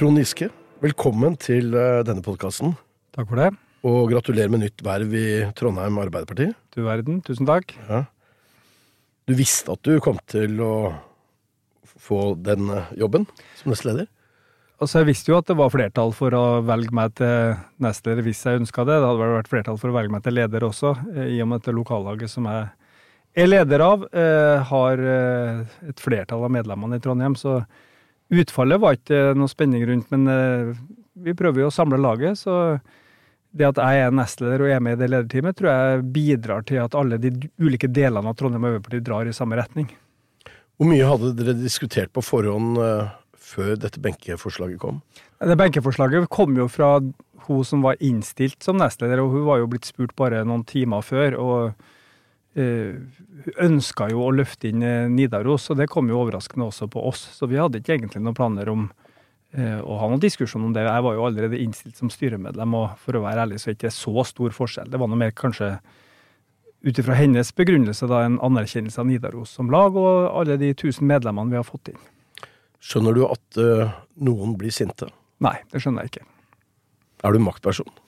[0.00, 0.46] Trond Giske,
[0.80, 2.70] velkommen til eh, denne podkasten.
[3.12, 3.48] Takk for det.
[3.84, 6.46] Og gratulerer med nytt verv i Trondheim Arbeiderparti.
[6.72, 7.74] Du verden, tusen takk.
[9.28, 10.70] Du visste at du kom til å
[11.84, 13.26] få den eh, jobben
[13.58, 14.08] som nestleder?
[14.80, 18.40] Altså, Jeg visste jo at det var flertall for å velge meg til nestleder hvis
[18.48, 18.96] jeg ønska det.
[18.96, 21.52] Det hadde vel vært flertall for å velge meg til leder også, eh, i og
[21.52, 22.72] med at det lokallaget som jeg
[23.44, 24.08] er leder av,
[24.66, 25.00] har
[25.86, 27.36] et flertall av medlemmene i Trondheim.
[27.38, 27.60] Så
[28.30, 30.72] utfallet var ikke noe spenning rundt, men eh,
[31.20, 32.38] vi prøver jo å samle laget.
[32.40, 32.54] Så
[33.50, 36.82] det at jeg er nestleder og er med i det lederteamet, tror jeg bidrar til
[36.84, 37.32] at alle de
[37.62, 39.90] ulike delene av Trondheim Arbeiderparti drar i samme retning.
[40.78, 43.10] Hvor mye hadde dere diskutert på forhånd eh,
[43.50, 45.02] før dette benkeforslaget kom?
[45.40, 46.98] Det benkeforslaget kom jo fra
[47.46, 51.02] hun som var innstilt som nestleder, og hun var jo blitt spurt bare noen timer
[51.04, 51.36] før.
[51.40, 51.88] og eh,
[52.58, 57.22] ønska jo å løfte inn eh, Nidaros, og det kom jo overraskende også på oss.
[57.36, 58.88] Så vi hadde ikke egentlig noen planer om
[59.54, 60.84] eh, å ha noen diskusjon om det.
[60.86, 63.80] Jeg var jo allerede innstilt som styremedlem, og for å være ærlig så er det
[63.84, 64.90] ikke så stor forskjell.
[64.90, 65.76] Det var noe mer kanskje
[66.80, 71.08] ut ifra hennes begrunnelse da en anerkjennelse av Nidaros som lag, og alle de tusen
[71.10, 72.02] medlemmene vi har fått inn.
[72.80, 75.10] Skjønner du at eh, noen blir sinte?
[75.44, 76.28] Nei, det skjønner jeg ikke.
[77.24, 77.99] Er du maktperson?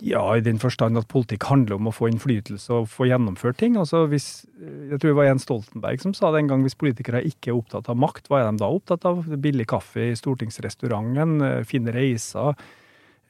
[0.00, 3.76] Ja, i den forstand at politikk handler om å få innflytelse og få gjennomført ting.
[3.80, 7.24] Altså hvis, jeg tror det var Jens Stoltenberg som sa det en gang, hvis politikere
[7.28, 9.26] ikke er opptatt av makt, hva er de da opptatt av?
[9.42, 12.56] Billig kaffe i stortingsrestauranten, eh, fine reiser,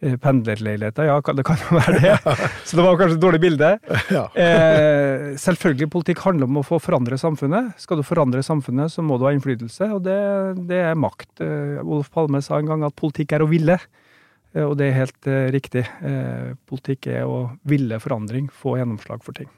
[0.01, 1.09] eh, pendlerleiligheter.
[1.11, 2.37] Ja, det kan jo være det.
[2.69, 3.73] Så det var kanskje et dårlig bilde.
[4.17, 4.27] Ja.
[4.37, 7.75] Eh, selvfølgelig, politikk handler om å få forandre samfunnet.
[7.81, 10.21] Skal du forandre samfunnet, så må du ha innflytelse, og det,
[10.69, 11.33] det er makt.
[11.43, 13.81] Eh, Olof Palme sa en gang at politikk er å ville.
[14.55, 15.87] Eh, Og det er helt eh, riktig.
[16.05, 19.51] Eh, politikk er å ville forandring, få gjennomslag for ting.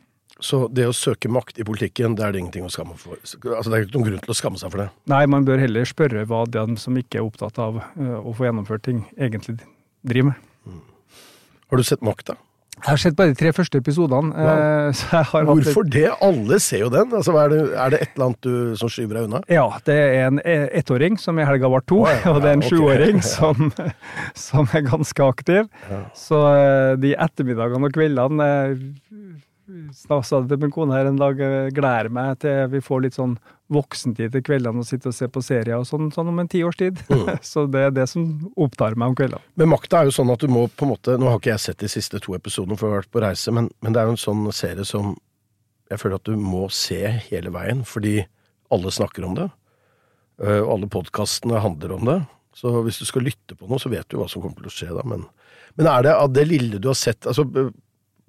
[0.42, 3.20] Så det å søke makt i politikken, det er det ingenting å skamme for?
[3.22, 4.88] Altså, det er ikke noen grunn til å skamme seg for det?
[5.12, 8.82] Nei, man bør heller spørre hva den som ikke er opptatt av å få gjennomført
[8.82, 9.60] ting, egentlig
[10.02, 10.82] driver med.
[11.70, 12.34] Har du sett Makta?
[12.74, 14.34] Jeg har sett bare de tre første episodene.
[14.34, 16.08] eh, Så hatt Hvorfor det?
[16.20, 17.12] Alle ser jo den.
[17.16, 19.40] Altså, er, det, er det et eller annet du, som skyver deg unna?
[19.48, 22.50] Ja, det er en e- ettåring som i helga var to, oh, ja, og det
[22.50, 23.28] er en ja, sjuåring Ja.
[23.36, 23.72] som,
[24.34, 25.70] som er ganske aktiv.
[26.18, 28.84] Så eh, de ettermiddagene og kveldene eh,
[29.64, 33.38] det til min kone her en dag, eh, gleder meg til vi får litt sånn
[33.72, 36.76] voksentid til kveldene og sitte og se på serier og sånn, sånn om en tiårs
[36.76, 36.98] tid.
[37.08, 37.30] Mm.
[37.52, 38.26] Så det er det som
[38.60, 39.40] opptar meg om kveldene.
[39.60, 41.64] Men makta er jo sånn at du må på en måte Nå har ikke jeg
[41.64, 44.10] sett de siste to episodene, for jeg har vært på reise, men, men det er
[44.10, 45.14] jo en sånn serie som
[45.92, 48.18] jeg føler at du må se hele veien, fordi
[48.72, 49.48] alle snakker om det.
[50.42, 52.18] øh, Og alle podkastene handler om det.
[52.56, 54.74] Så hvis du skal lytte på noe, så vet du hva som kommer til å
[54.74, 55.04] skje da.
[55.08, 55.24] Men,
[55.76, 57.72] men er det av det lille du har sett altså, øh,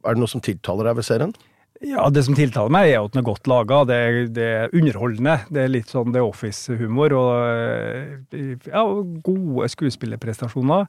[0.06, 1.36] Er det noe som tiltaler deg ved serien?
[1.84, 3.82] Ja, Det som tiltaler meg, er at den er godt laga.
[3.88, 3.98] Det,
[4.36, 5.40] det er underholdende.
[5.52, 8.84] Det er litt sånn The Office-humor og eh, ja,
[9.26, 10.88] gode skuespillerprestasjoner.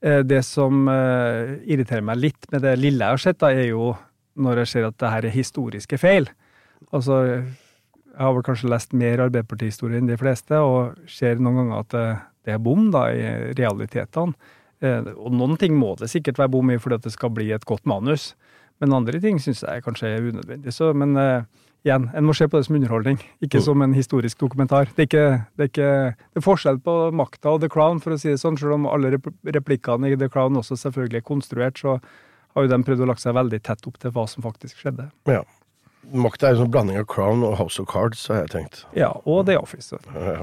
[0.00, 3.68] Eh, Det som eh, irriterer meg litt med det lille jeg har sett, da, er
[3.74, 3.92] jo
[4.40, 6.30] når jeg ser at det her er historiske feil.
[6.96, 11.82] Altså, jeg har vel kanskje lest mer Arbeiderparti-historie enn de fleste, og ser noen ganger
[11.82, 12.06] at det,
[12.48, 14.32] det er bom da, i realitetene.
[14.82, 17.68] Og noen ting må det sikkert være bom i fordi at det skal bli et
[17.68, 18.32] godt manus.
[18.82, 20.72] Men andre ting syns jeg kanskje er unødvendig.
[20.74, 21.44] Så, men uh,
[21.86, 23.64] igjen, en må se på det som underholdning, ikke Mm.
[23.68, 24.90] som en historisk dokumentar.
[24.96, 25.26] Det er, ikke,
[25.56, 25.90] det, er ikke,
[26.34, 28.58] det er forskjell på makta og The Crown, for å si det sånn.
[28.58, 29.14] Selv om alle
[29.54, 31.96] replikkene i The Crown også selvfølgelig er konstruert, så
[32.54, 35.08] har jo de prøvd å lage seg veldig tett opp til hva som faktisk skjedde.
[35.30, 35.44] Ja.
[36.12, 38.82] Makta er en sånn blanding av Crown og House of Cards, har jeg tenkt.
[38.98, 39.94] Ja, og The Office.
[40.10, 40.40] Ja,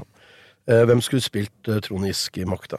[0.70, 2.78] Eh, Hvem skulle spilt uh, Trond Giske i Makta?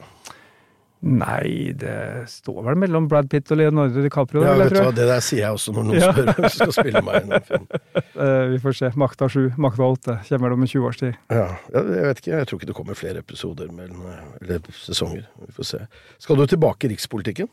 [1.02, 4.92] Nei, det står vel mellom Brad Pitt og Leonardo DiCaprio, Ja, vet du hva.
[4.94, 6.12] Det der sier jeg også når noen Ja.
[6.12, 7.66] spør om du skal spille meg i en film.
[8.22, 8.88] Eh, vi får se.
[9.00, 10.14] Makta sju, Makta åtte.
[10.28, 11.14] kommer om en 20 års tid.
[11.32, 15.24] Ja, jeg vet ikke, jeg tror ikke det kommer flere episoder, men, eh, eller sesonger.
[15.46, 15.78] Vi får se.
[16.22, 17.48] Skal du tilbake i rikspolitikken?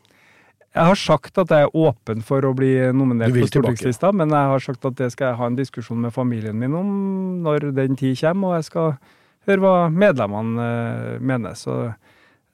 [0.76, 4.52] Jeg har sagt at jeg er åpen for å bli nominert på stortingslista, men jeg
[4.52, 7.96] har sagt at det skal jeg ha en diskusjon med familien min om når den
[7.96, 8.92] tid kommer, og jeg skal
[9.48, 10.68] høre hva medlemmene
[11.16, 11.56] eh, mener.
[11.58, 11.94] Så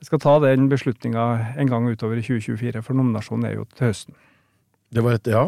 [0.06, 1.26] skal ta den beslutninga
[1.58, 4.16] en gang utover i 2024, for nominasjonen er jo til høsten.
[4.94, 5.44] Det var et ja?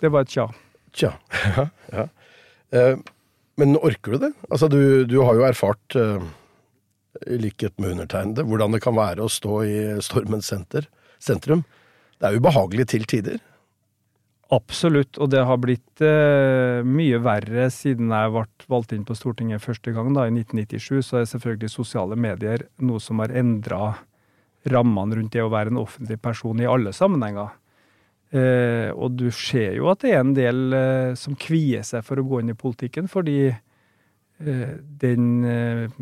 [0.00, 0.48] Det var et tja.
[0.96, 1.14] Tja.
[1.56, 2.06] Ja, ja.
[2.72, 2.96] Eh,
[3.60, 4.30] Men orker du det?
[4.48, 6.22] Altså, du, du har jo erfart, uh,
[7.28, 10.86] i likhet med undertegnede, hvordan det kan være å stå i stormens senter,
[11.20, 11.66] sentrum.
[12.16, 13.36] Det er ubehagelig til tider.
[14.50, 18.42] Absolutt, og det har blitt uh, mye verre siden jeg ble
[18.72, 21.04] valgt inn på Stortinget første gang, da, i 1997.
[21.06, 23.92] Så er selvfølgelig sosiale medier noe som har endra
[24.70, 27.54] rammene rundt det å være en offentlig person i alle sammenhenger.
[28.30, 32.20] Eh, og du ser jo at det er en del eh, som kvier seg for
[32.20, 35.96] å gå inn i politikken, fordi eh, den, eh,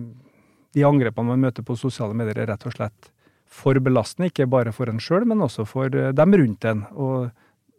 [0.76, 3.12] de angrepene man møter på sosiale medier, er rett og slett
[3.48, 4.28] for belastende.
[4.28, 6.84] Ikke bare for en sjøl, men også for eh, dem rundt en.
[6.96, 7.30] Og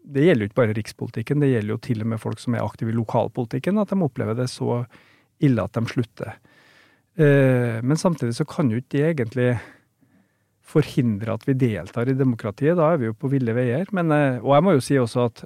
[0.09, 2.65] det gjelder jo ikke bare rikspolitikken, det gjelder jo til og med folk som er
[2.65, 4.83] aktive i lokalpolitikken, at de opplever det så
[5.45, 6.39] ille at de slutter.
[7.19, 9.49] Eh, men samtidig så kan jo ikke det egentlig
[10.69, 12.77] forhindre at vi deltar i demokratiet.
[12.77, 13.89] Da er vi jo på ville veier.
[13.95, 15.43] Men, eh, og jeg må jo si også at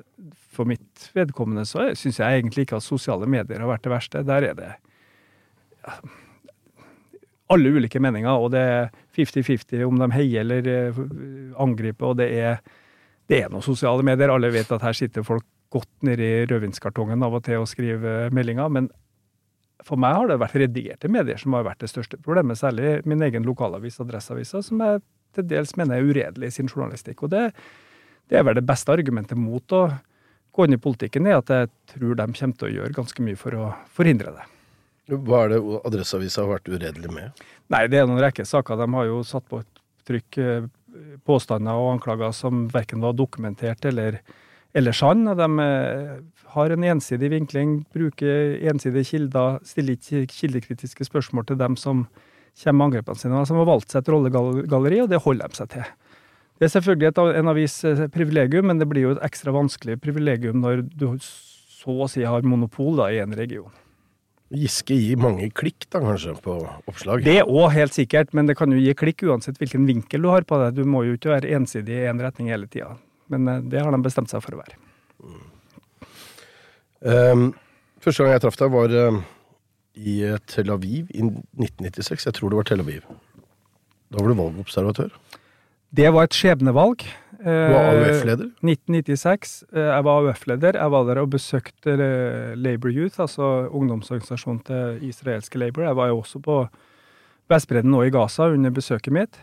[0.53, 4.25] for mitt vedkommende så syns jeg egentlig ikke at sosiale medier har vært det verste.
[4.27, 4.73] Der er det
[7.53, 11.01] alle ulike meninger, og det er 50-50 om de heier eller eh,
[11.61, 12.61] angriper, og det er,
[13.31, 14.31] det er noen sosiale medier.
[14.33, 18.69] Alle vet at her sitter folk godt nedi rødvinskartongen av og til og skriver meldinger.
[18.69, 18.91] men
[19.83, 23.21] for meg har det vært redigerte medier som har vært det største problemet, særlig min
[23.25, 25.01] egen lokalavis, Adresseavisa, som jeg
[25.35, 27.25] til dels mener er uredelig i sin journalistikk.
[27.25, 27.43] Og det,
[28.29, 29.83] det, er vel det beste argumentet mot å
[30.53, 33.39] gå inn i politikken, er at jeg tror de kommer til å gjøre ganske mye
[33.39, 34.47] for å forhindre det.
[35.11, 35.59] Hva er det
[35.89, 37.43] Adresseavisa har vært uredelig med?
[37.73, 38.79] Nei, Det er noen rekke saker.
[38.79, 40.69] De har jo satt på et trykk eh,
[41.27, 44.19] påstander og anklager som verken var dokumentert eller,
[44.73, 45.25] eller sann.
[45.31, 46.13] Og de eh,
[46.55, 52.07] har en ensidig vinkling, bruker ensidige kilder, stiller ikke kildekritiske spørsmål til dem som
[52.63, 53.45] kommer med angrepene sine.
[53.45, 55.87] som har valgt seg et rollegalleri, og det holder de seg til.
[56.59, 59.99] Det er selvfølgelig et, en avis eh, privilegium, men det blir jo et ekstra vanskelig
[60.01, 63.71] privilegium når du så å si har monopol da, i en region.
[64.53, 66.55] Giske gir mange klikk da, kanskje, på
[66.89, 67.23] oppslag?
[67.25, 70.45] Det òg, helt sikkert, men det kan jo gi klikk uansett hvilken vinkel du har
[70.45, 70.75] på det.
[70.77, 72.93] Du må jo ikke være ensidig i én en retning hele tida.
[73.33, 74.77] Men eh, det har de bestemt seg for å være.
[75.23, 75.41] Mm.
[77.03, 77.47] Um,
[78.03, 79.19] første gang jeg traff deg, var uh,
[79.97, 80.19] i
[80.51, 82.29] Tel Aviv i 1996.
[82.29, 83.09] Jeg tror det var Tel Aviv.
[84.13, 85.11] Da var du valgobservatør.
[85.93, 87.07] Det var et skjebnevalg.
[87.43, 88.49] Du var AUF-leder?
[88.63, 89.55] 1996.
[89.75, 90.77] Jeg var AUF-leder.
[90.79, 91.95] Jeg var der og besøkte
[92.55, 95.83] Labour Youth, altså ungdomsorganisasjonen til israelske Labour.
[95.89, 96.61] Jeg var jo også på
[97.51, 99.41] Vestbredden og i Gaza under besøket mitt.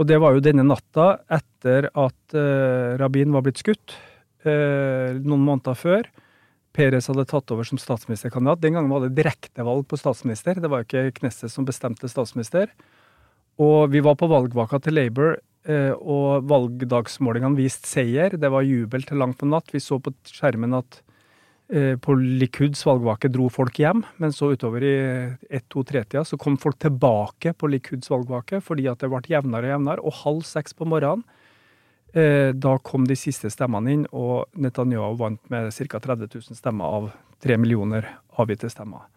[0.00, 2.36] Og det var jo denne natta etter at
[2.98, 3.94] Rabin var blitt skutt,
[4.42, 6.10] noen måneder før.
[6.72, 8.62] Peres hadde tatt over som statsministerkandidat.
[8.62, 10.56] Den gangen var det direktevalg på statsminister.
[10.56, 12.72] Det var jo ikke Knesset som bestemte statsminister.
[13.60, 15.40] Og vi var på valgvaka til Labour, eh,
[15.94, 18.34] og valgdagsmålingene viste seier.
[18.34, 19.70] Det var jubel til langt på natt.
[19.70, 20.98] Vi så på skjermen at
[21.70, 24.96] eh, på Likuds valgvake dro folk hjem, men så utover i
[25.60, 30.02] 1-2-3-tida så kom folk tilbake på Likuds valgvake fordi at det ble jevnere og jevnere.
[30.02, 31.22] Og halv seks på morgenen
[32.12, 35.96] Eh, da kom de siste stemmene inn, og Netanyahu vant med ca.
[35.96, 37.08] 30 000 stemmer av
[37.40, 39.08] 3 millioner avgitte stemmer.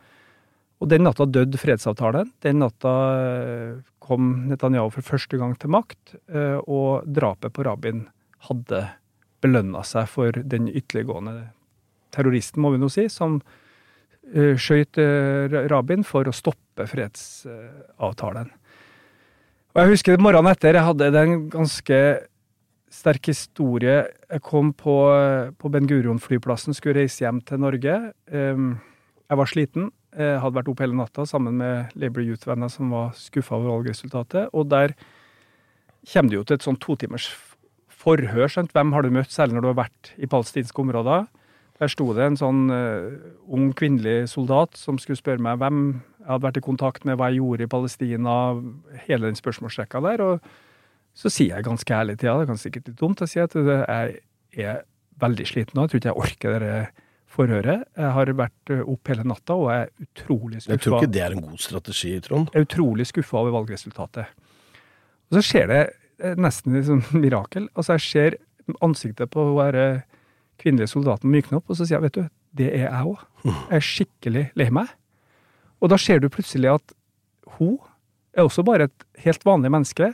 [0.80, 2.32] Og Den natta døde fredsavtalen.
[2.44, 3.76] Den natta eh,
[4.06, 8.06] kom Netanyahu for første gang til makt, eh, og drapet på Rabin
[8.48, 8.84] hadde
[9.44, 11.50] belønna seg for den ytterliggående
[12.16, 13.42] terroristen, må vi nå si, som
[14.26, 14.98] skjøt
[15.70, 18.48] Rabin for å stoppe fredsavtalen.
[19.76, 22.00] Og Jeg husker morgenen etter, jeg hadde den ganske
[22.96, 24.06] sterk historie.
[24.32, 24.96] Jeg kom på,
[25.60, 27.98] på Ben Gurion-flyplassen, skulle reise hjem til Norge.
[28.32, 29.90] Jeg var sliten.
[30.16, 34.54] Jeg hadde vært oppe hele natta sammen med Labour Youth-venner som var skuffa over valgresultatet.
[34.56, 34.96] Og der
[36.08, 37.30] kommer det jo til et sånn totimers
[37.92, 38.48] forhør.
[38.48, 38.72] skjønt.
[38.76, 41.28] Hvem har du møtt, særlig når du har vært i palestinske områder?
[41.80, 43.16] Der sto det en sånn uh,
[43.52, 45.82] ung kvinnelig soldat som skulle spørre meg hvem
[46.22, 48.36] jeg hadde vært i kontakt med, hva jeg gjorde i Palestina,
[49.10, 50.24] hele den spørsmålsrekka der.
[50.24, 50.54] og
[51.16, 53.40] så sier jeg ganske ærlig til henne, det er kanskje sikkert litt dumt å si
[53.40, 54.82] at jeg er
[55.24, 56.80] veldig sliten nå, jeg tror ikke jeg orker det
[57.36, 57.86] forhøret.
[57.98, 60.74] Jeg har vært eh, opp hele natta og er utrolig skuffa.
[60.74, 62.50] Jeg tror ikke det er en god strategi, Trond.
[62.54, 64.34] Jeg er utrolig skuffa over valgresultatet.
[65.30, 67.70] Og så skjer det eh, nesten et sånt mirakel.
[67.76, 68.38] Altså, jeg ser
[68.86, 70.04] ansiktet på hun
[70.62, 73.26] kvinnelige soldaten mykne opp, og så sier jeg, vet du, det er jeg òg.
[73.46, 74.94] Jeg er skikkelig lei meg.
[75.84, 76.96] Og da ser du plutselig at
[77.58, 77.76] hun
[78.36, 80.14] er også bare et helt vanlig menneske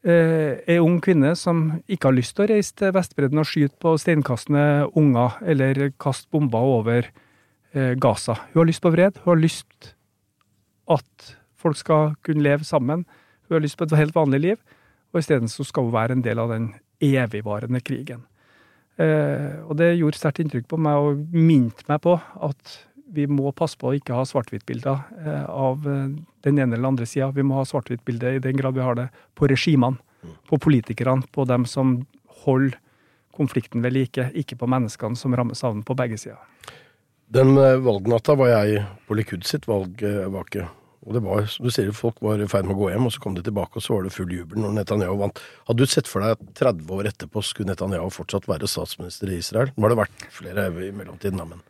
[0.00, 3.76] ei eh, ung kvinne som ikke har lyst til å reise til Vestbredden og skyte
[3.82, 7.10] på steinkastende unger eller kaste bomber over
[7.74, 8.38] eh, Gaza.
[8.52, 9.20] Hun har lyst på fred.
[9.24, 9.90] Hun har lyst
[10.88, 13.04] at folk skal kunne leve sammen.
[13.48, 14.64] Hun har lyst på et helt vanlig liv.
[15.12, 16.72] Og isteden så skal hun være en del av den
[17.04, 18.24] evigvarende krigen.
[19.00, 22.76] Eh, og det gjorde sterkt inntrykk på meg og minte meg på at
[23.12, 26.12] vi må passe på å ikke ha svart-hvitt-bilder eh, av eh,
[26.46, 27.30] den ene eller andre sida.
[27.34, 30.00] Vi må ha svart-hvitt-bilde i den grad vi har det på regimene,
[30.50, 32.00] på politikerne, på dem som
[32.44, 32.76] holder
[33.36, 36.42] konflikten ved like, ikke på menneskene som rammes av den på begge sider.
[37.30, 40.68] Den eh, valgnatta var jeg på Likud sitt valgvake.
[41.08, 43.14] Og det var, som du sier, folk var i ferd med å gå hjem, og
[43.14, 45.38] så kom de tilbake, og så var det full jubel når Netanyahu vant.
[45.70, 49.38] Hadde du sett for deg at 30 år etterpå skulle Netanyahu fortsatt være statsminister i
[49.40, 49.72] Israel?
[49.76, 51.64] Nå har det vært flere i mellomtiden, da, men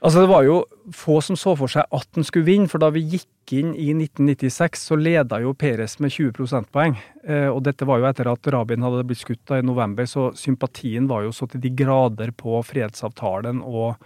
[0.00, 0.62] Altså, det var jo
[0.96, 3.90] få som så for seg at han skulle vinne, for da vi gikk inn i
[3.92, 6.96] 1996, så leda jo Peres med 20 prosentpoeng.
[7.26, 10.30] Eh, og dette var jo etter at Rabin hadde blitt skutt da i november, så
[10.38, 14.00] sympatien var jo så til de grader på fredsavtalen og,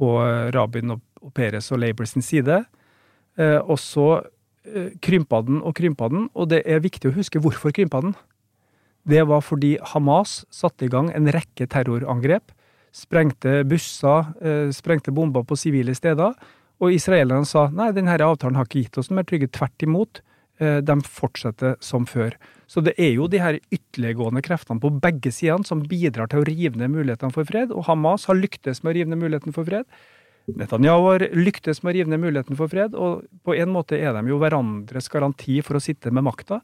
[0.00, 0.16] og
[0.56, 2.62] Rabin og, og Peres og Labour sin side.
[3.36, 4.08] Eh, og så
[4.64, 8.16] eh, krympa den og krympa den, og det er viktig å huske hvorfor krympa den.
[9.06, 12.55] Det var fordi Hamas satte i gang en rekke terrorangrep
[12.96, 16.32] sprengte busser, eh, sprengte bomber på sivile steder.
[16.80, 19.52] Og israelerne sa nei, denne avtalen har ikke gitt oss noe mer trygghet.
[19.56, 20.20] Tvert imot.
[20.58, 22.32] Eh, de fortsetter som før.
[22.66, 26.46] Så det er jo de her ytterliggående kreftene på begge sidene som bidrar til å
[26.48, 27.74] rive ned mulighetene for fred.
[27.76, 29.84] Og Hamas har lyktes med å rive ned muligheten for fred.
[30.48, 34.14] Netanyahu har lyktes med å rive ned muligheten for fred, og på en måte er
[34.14, 36.62] de jo hverandres garanti for å sitte med makta.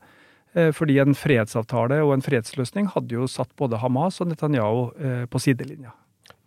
[0.55, 5.43] Eh, fordi en fredsavtale og en fredsløsning hadde jo satt både Hamas og Netanyahu på
[5.43, 5.93] sidelinja.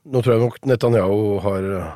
[0.05, 1.93] Nå tror jeg nok Netanyahu har eh,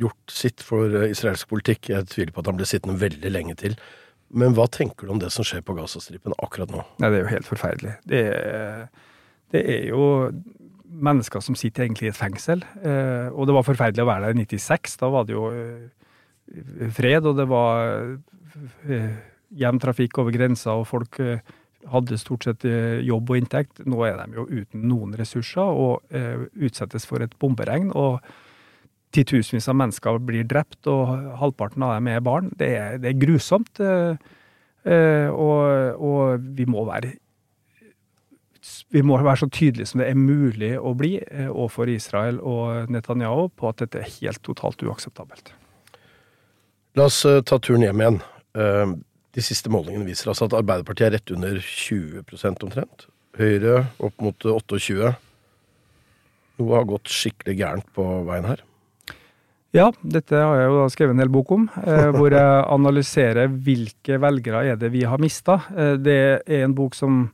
[0.00, 1.90] gjort sitt for eh, israelsk politikk.
[1.92, 3.76] Jeg tviler på at han blir sittende veldig lenge til.
[4.32, 6.84] Men hva tenker du om det som skjer på Gazastripen akkurat nå?
[7.02, 7.94] Nei, det er jo helt forferdelig.
[8.08, 8.84] Det er,
[9.52, 10.04] det er jo
[10.90, 12.64] mennesker som sitter egentlig i et fengsel.
[12.80, 14.96] Eh, og det var forferdelig å være der i 96.
[15.02, 15.50] Da var det jo
[16.96, 18.16] fred, og det var
[19.60, 21.20] jevn trafikk over grensa, og folk
[21.88, 23.80] hadde stort sett eh, jobb og inntekt.
[23.88, 27.90] Nå er de jo uten noen ressurser og eh, utsettes for et bomberegn.
[27.96, 28.20] og
[29.10, 31.08] Titusenvis av mennesker blir drept, og
[31.40, 32.52] halvparten av dem er barn.
[32.58, 33.80] Det er, det er grusomt.
[33.82, 34.14] Eh,
[34.86, 37.16] eh og, og, vi må være
[38.92, 42.90] vi må være så tydelige som det er mulig å bli eh, overfor Israel og
[42.92, 45.54] Netanyahu på at dette er helt totalt uakseptabelt.
[46.96, 48.20] La oss eh, ta turen hjem igjen.
[49.36, 53.06] De siste målingene viser altså at Arbeiderpartiet er rett under 20% omtrent.
[53.38, 55.12] Høyre opp mot 28
[56.60, 58.60] Noe har gått skikkelig gærent på veien her.
[59.72, 64.18] Ja, dette har jeg jo skrevet en hel bok om, eh, hvor jeg analyserer hvilke
[64.20, 65.60] velgere er det vi har mista.
[65.72, 67.28] Eh, det er en bok som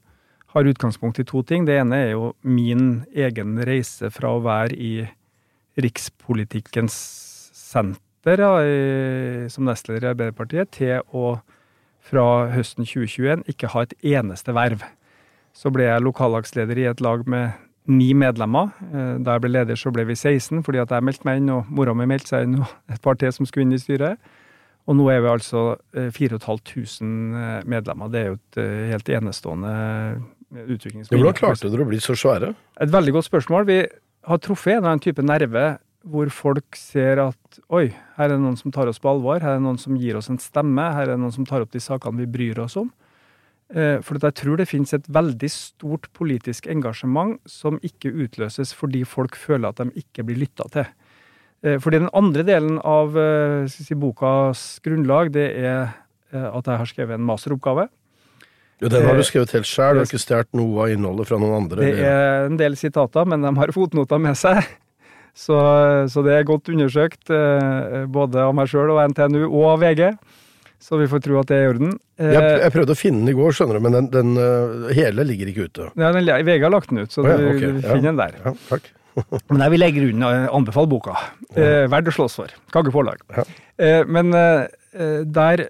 [0.55, 1.67] har utgangspunkt i to ting.
[1.67, 4.93] Det ene er jo min egen reise fra å være i
[5.81, 6.95] rikspolitikkens
[7.57, 11.39] senter ja, i, som nestleder i Arbeiderpartiet, til å
[12.07, 14.85] fra høsten 2021 ikke ha et eneste verv.
[15.57, 18.73] Så ble jeg lokallagsleder i et lag med ni medlemmer.
[18.93, 21.53] Eh, da jeg ble leder, så ble vi 16, fordi at jeg meldte meg inn,
[21.55, 24.21] og mora mi meldte seg inn, og et par til som skulle inn i styret.
[24.87, 25.63] Og nå er vi altså
[25.95, 28.11] 4500 eh, medlemmer.
[28.13, 29.73] Det er jo et eh, helt enestående
[30.67, 31.07] utvikling.
[31.11, 32.53] Hvordan klarte dere å bli så svære?
[32.83, 33.67] Et veldig godt spørsmål.
[33.67, 33.81] Vi
[34.31, 35.65] har truffet en eller annen type nerve
[36.07, 39.57] hvor folk ser at oi, her er det noen som tar oss på alvor, her
[39.57, 41.73] er det noen som gir oss en stemme, her er det noen som tar opp
[41.75, 42.93] de sakene vi bryr oss om.
[43.75, 49.03] Eh, for jeg tror det finnes et veldig stort politisk engasjement som ikke utløses fordi
[49.03, 50.87] folk føler at de ikke blir lytta til.
[51.67, 56.03] Eh, fordi den andre delen av eh, si, bokas grunnlag, det er
[56.37, 57.87] at jeg har skrevet en masteroppgave.
[58.83, 61.39] Jo, Den har du skrevet helt sjøl, du har ikke stjålet noe av innholdet fra
[61.41, 61.87] noen andre?
[61.87, 64.67] Det er en del sitater, men de har fotnoter med seg.
[65.37, 65.57] Så,
[66.09, 70.03] så, det er godt undersøkt, eh, både av meg sjøl og NTNU og av VG.
[70.81, 71.95] Så vi får tro at det er i orden.
[72.21, 74.87] Jeg, eh, jeg prøvde å finne den i går, skjønner du, men den, den uh,
[74.97, 75.89] hele ligger ikke ute.
[75.99, 77.75] Ja, den, VG har lagt den ut, så oh, ja, okay.
[77.77, 78.07] du, finner ja.
[78.07, 78.39] den der.
[78.45, 78.89] Ja, takk.
[79.51, 81.17] men jeg vil legge grunnen og anbefale boka.
[81.57, 82.57] Eh, verdt å slåss for.
[82.73, 83.21] Kagge forlag.
[83.37, 83.45] Ja.
[83.81, 84.67] Eh, men eh,
[85.25, 85.67] der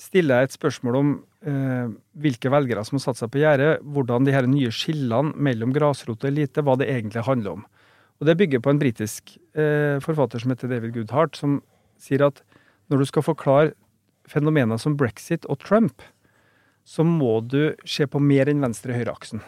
[0.00, 1.10] stiller jeg et spørsmål om
[2.20, 6.20] hvilke velgere som har satt seg på gjerdet, hvordan de her nye skillene mellom grasrot
[6.20, 7.62] og elite, hva det egentlig handler om.
[8.20, 11.62] Og Det bygger på en britisk eh, forfatter som heter David Goodhart, som
[12.00, 12.42] sier at
[12.92, 13.72] når du skal forklare
[14.28, 16.04] fenomener som brexit og Trump,
[16.84, 19.40] så må du se på mer enn venstre-høyre-aksen.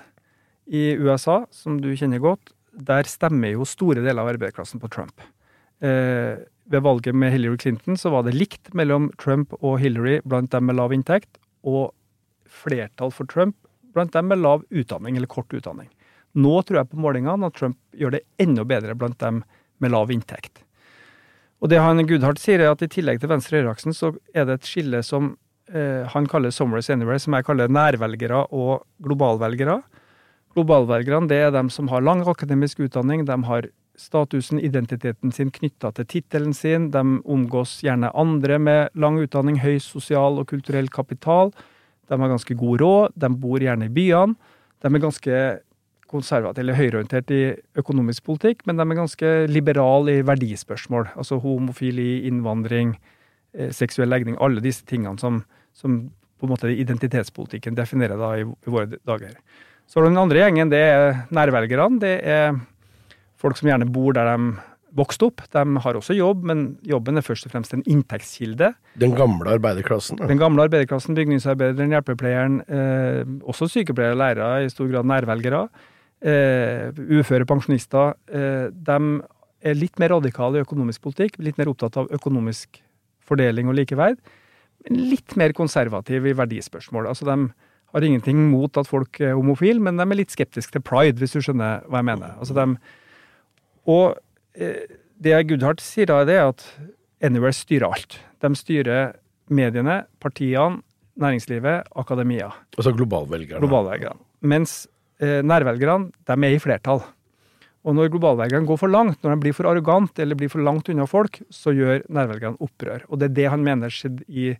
[0.72, 5.20] I USA, som du kjenner godt, der stemmer jo store deler av arbeiderklassen på Trump.
[5.84, 6.40] Eh,
[6.72, 10.70] ved valget med Hillary Clinton så var det likt mellom Trump og Hillary blant dem
[10.70, 11.36] med lav inntekt,
[11.66, 11.92] og
[12.48, 13.56] flertall for Trump
[13.92, 15.90] blant dem med lav utdanning eller kort utdanning.
[16.34, 19.42] Nå tror jeg på målingene at Trump gjør det enda bedre blant dem
[19.82, 20.62] med lav inntekt.
[21.62, 24.70] Og det han Goodhart sier, er at i tillegg til venstre-høyreaksen, så er det et
[24.70, 25.36] skille som
[25.70, 29.82] eh, han kaller 'somewheres anywhere', som jeg kaller nærvelgere og globalvelgere.
[30.54, 35.92] Globalvelgerne det er dem som har lang akademisk utdanning, de har statusen, identiteten sin knytta
[35.96, 36.90] til tittelen sin.
[36.90, 41.52] De omgås gjerne andre med lang utdanning, høy sosial og kulturell kapital.
[42.08, 44.34] De har ganske god råd, de bor gjerne i byene.
[44.82, 45.36] De er ganske
[46.12, 47.42] konservative eller høyreorientert i
[47.80, 51.10] økonomisk politikk, men de er ganske liberale i verdispørsmål.
[51.16, 52.94] Altså homofili, innvandring,
[53.56, 54.36] eh, seksuell legning.
[54.40, 55.42] Alle disse tingene som,
[55.72, 56.04] som
[56.38, 59.38] på en måte identitetspolitikken definerer da i, i våre dager.
[59.90, 62.00] Så den andre gjengen det er nærvelgerne.
[62.02, 62.54] Det er
[63.40, 64.52] folk som gjerne bor der de
[64.96, 65.42] vokste opp.
[65.52, 68.72] De har også jobb, men jobben er først og fremst en inntektskilde.
[69.00, 70.20] Den gamle arbeiderklassen?
[70.20, 70.28] Da.
[70.30, 75.66] Den gamle arbeiderklassen, bygningsarbeideren, hjelpepleieren, eh, også sykepleiere og lærere, i stor grad nærvelgere.
[76.22, 78.14] Eh, uføre pensjonister.
[78.30, 78.98] Eh, de
[79.62, 82.78] er litt mer radikale i økonomisk politikk, litt mer opptatt av økonomisk
[83.26, 84.20] fordeling og likeverd.
[84.86, 87.08] Men litt mer konservative i verdispørsmål.
[87.10, 87.36] Altså de
[87.92, 91.34] har ingenting mot at folk er homofile, men de er litt skeptiske til pride, hvis
[91.36, 92.36] du skjønner hva jeg mener.
[92.38, 92.66] Altså de,
[93.90, 94.16] og
[94.54, 96.66] eh, det Goodhart sier da, det er at
[97.22, 98.16] Anywhere styrer alt.
[98.42, 99.12] De styrer
[99.52, 100.80] mediene, partiene,
[101.22, 102.48] næringslivet, akademia.
[102.78, 103.60] Altså globalvelgerne.
[103.62, 104.18] Globalvelgerne.
[104.42, 104.88] Mens
[105.22, 107.02] nærvelgerne, de er i flertall.
[107.82, 110.90] Og når globalvelgerne går for langt, når de blir for arrogant eller blir for langt
[110.92, 113.02] unna folk, så gjør nærvelgerne opprør.
[113.08, 114.52] Og det er det han mener skjedde i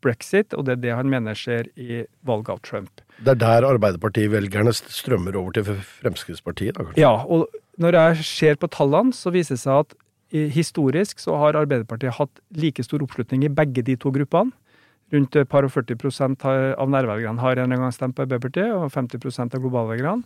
[0.00, 3.02] brexit, og det er det han mener skjer i valget av Trump.
[3.20, 6.78] Det er der Arbeiderparti-velgerne strømmer over til Fremskrittspartiet?
[6.78, 7.02] da kanskje?
[7.02, 7.50] Ja, og
[7.80, 9.98] når jeg ser på tallene, så viser det seg at
[10.30, 14.54] historisk så har Arbeiderpartiet hatt like stor oppslutning i begge de to gruppene.
[15.10, 19.56] Rundt et par og 40% av nærvelgerne har en gang stemt på Arbeiderpartiet, og 50%
[19.56, 20.22] av globalvelgerne.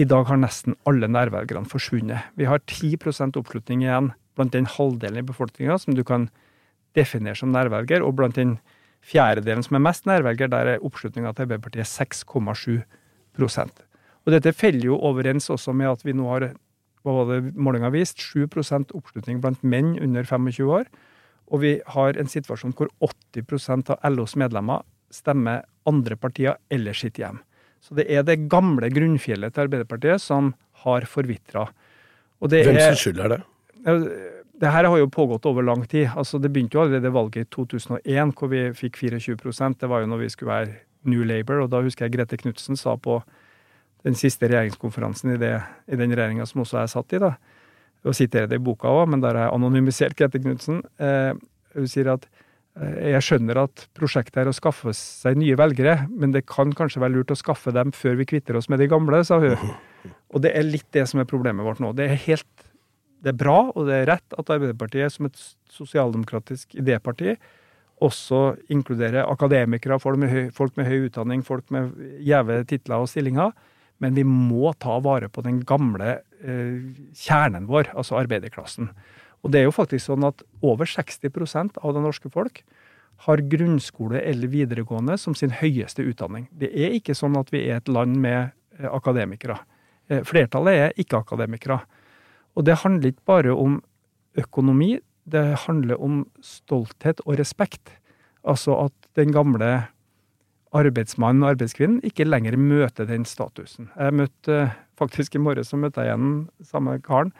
[0.00, 2.32] I dag har nesten alle nærvelgerne forsvunnet.
[2.34, 6.30] Vi har 10% oppslutning igjen blant den halvdelen i befolkninga som du kan
[6.96, 8.56] definere som nærvelger, og blant den
[9.04, 13.82] fjerdedelen som er mest nærvelger, der er oppslutninga til Arbeiderpartiet 6,7%
[14.24, 16.54] Og Dette feller jo overens også med at vi nå har
[17.04, 20.88] hva var det målinga viste, 7% oppslutning blant menn under 25 år.
[21.52, 27.20] Og vi har en situasjon hvor 80% av LOs medlemmer stemmer andre partier eller sitt
[27.20, 27.40] hjem.
[27.84, 30.54] Så det er det gamle grunnfjellet til Arbeiderpartiet som
[30.84, 31.66] har forvitra.
[32.40, 33.42] Hvem sin skyld er det?
[34.54, 36.08] Det her har jo pågått over lang tid.
[36.16, 40.10] Altså, det begynte jo allerede valget i 2001, hvor vi fikk 24% Det var jo
[40.12, 40.76] når vi skulle være
[41.10, 41.64] New Labour.
[41.64, 43.18] Og da husker jeg Grete Knutsen sa på
[44.04, 45.52] den siste regjeringskonferansen i, det,
[45.88, 47.34] i den regjeringa som også jeg satt i, da,
[48.04, 50.82] og siterer det i boka òg, men der har jeg anonymisert Grete Knutsen.
[51.00, 51.32] Eh,
[51.74, 56.34] hun sier at eh, jeg skjønner at prosjektet er å skaffe seg nye velgere, men
[56.36, 59.22] det kan kanskje være lurt å skaffe dem før vi kvitter oss med de gamle,
[59.24, 59.74] sa hun.
[60.34, 61.94] Og det er litt det som er problemet vårt nå.
[61.96, 62.70] Det er helt
[63.24, 65.38] det er bra og det er rett at Arbeiderpartiet som et
[65.72, 67.38] sosialdemokratisk idéparti
[68.04, 68.40] også
[68.74, 71.94] inkluderer akademikere, folk med, høy, folk med høy utdanning, folk med
[72.26, 73.54] gjeve titler og stillinger.
[74.02, 76.80] Men vi må ta vare på den gamle eh,
[77.18, 78.90] kjernen vår, altså arbeiderklassen.
[79.44, 82.62] Og det er jo faktisk sånn at over 60% av det norske folk
[83.24, 86.48] har grunnskole eller videregående som sin høyeste utdanning.
[86.50, 89.60] Det er ikke sånn at vi er et land med eh, akademikere.
[90.08, 91.80] Eh, flertallet er ikke-akademikere.
[92.54, 93.80] Og det handler ikke bare om
[94.38, 97.94] økonomi, det handler om stolthet og respekt.
[98.44, 99.86] Altså at den gamle
[100.74, 103.90] arbeidsmannen og arbeidskvinnen ikke lenger møter den statusen.
[103.94, 107.32] Jeg møtte eh, faktisk i morges så møtte jeg igjen samme karen.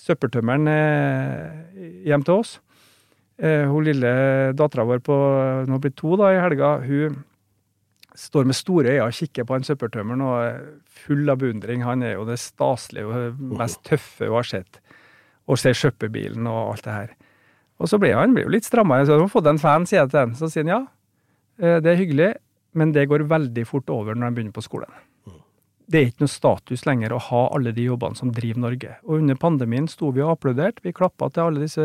[0.00, 2.58] Søppeltømmeren eh, hjem til oss.
[3.40, 4.10] Eh, hun lille
[4.58, 5.16] dattera vår på
[5.68, 7.22] nå blitt to da i helga, hun
[8.14, 10.60] står med store øyne og kikker på en søppeltømmeren og er
[11.04, 11.82] full av beundring.
[11.86, 14.80] Han er jo det staselige og mest tøffe hun har sett.
[15.50, 17.16] Og ser søppelbilen og alt det her.
[17.82, 19.04] Og så blir han blir jo litt strammere.
[19.04, 20.36] Så han har fått en fan, sier jeg til han.
[20.38, 20.78] Så sier han ja,
[21.82, 22.30] det er hyggelig,
[22.74, 25.02] men det går veldig fort over når de begynner på skolen.
[25.84, 28.94] Det er ikke noe status lenger å ha alle de jobbene som driver Norge.
[29.04, 30.80] Og under pandemien sto vi og applauderte.
[30.84, 31.84] Vi klappa til alle disse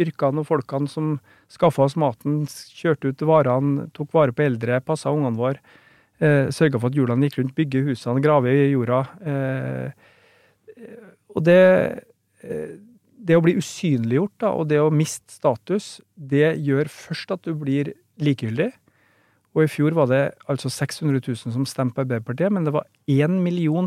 [0.00, 1.12] yrkene og folkene som
[1.50, 5.62] skaffa oss maten, kjørte ut varene, tok vare på eldre, passa ungene våre,
[6.18, 9.00] eh, sørga for at hjulene gikk rundt, bygge husene, grave i jorda.
[9.22, 9.90] Eh,
[11.34, 12.04] og det,
[12.42, 12.76] eh,
[13.22, 17.54] det å bli usynliggjort da, og det å miste status, det gjør først at du
[17.54, 18.72] blir likegyldig.
[19.56, 22.86] Og i fjor var det altså 600 000 som stemte på Arbeiderpartiet, men det var
[23.10, 23.40] 1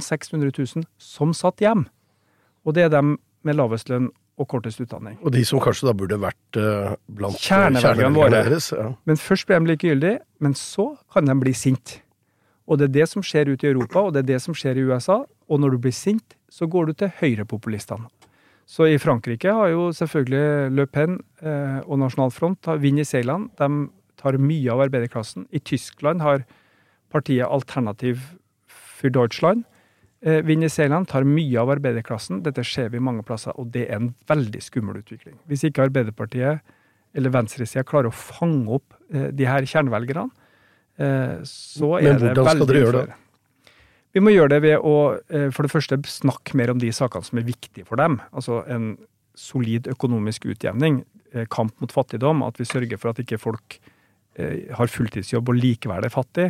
[0.04, 1.86] 600 000 som satt hjem.
[2.66, 5.18] Og det er dem med lavest lønn og kortest utdanning.
[5.22, 8.42] Og de som kanskje da burde vært uh, blant eh, kjernevelgerne våre.
[8.48, 8.90] Deres, ja.
[9.06, 12.00] Men først ble de likegyldige, men så kan de bli sint.
[12.68, 14.80] Og det er det som skjer ute i Europa, og det er det som skjer
[14.80, 15.22] i USA.
[15.52, 18.08] Og når du blir sint, så går du til høyrepopulistene.
[18.66, 23.52] Så i Frankrike har jo selvfølgelig Le Pen eh, og Nasjonal Front vind i seilene.
[23.60, 23.68] De
[24.24, 25.50] tar mye av arbeiderklassen.
[25.52, 26.48] I Tyskland har
[27.14, 28.32] partiet Alternativ
[28.72, 29.68] for Deutschland
[30.24, 32.44] Eh, Zeeland, tar mye av arbeiderklassen.
[32.44, 35.36] Dette ser vi mange plasser, og det er en veldig skummel utvikling.
[35.48, 36.62] Hvis ikke Arbeiderpartiet
[37.14, 40.30] eller venstresida klarer å fange opp eh, de her kjernevelgerne,
[40.98, 43.20] eh, så er det veldig Men hvordan skal dere gjøre det?
[44.14, 44.96] Vi må gjøre det ved å
[45.56, 48.20] for det første snakke mer om de sakene som er viktige for dem.
[48.32, 48.92] Altså en
[49.34, 51.00] solid økonomisk utjevning,
[51.50, 53.80] kamp mot fattigdom, at vi sørger for at ikke folk
[54.38, 56.48] har fulltidsjobb og likevel er fattig.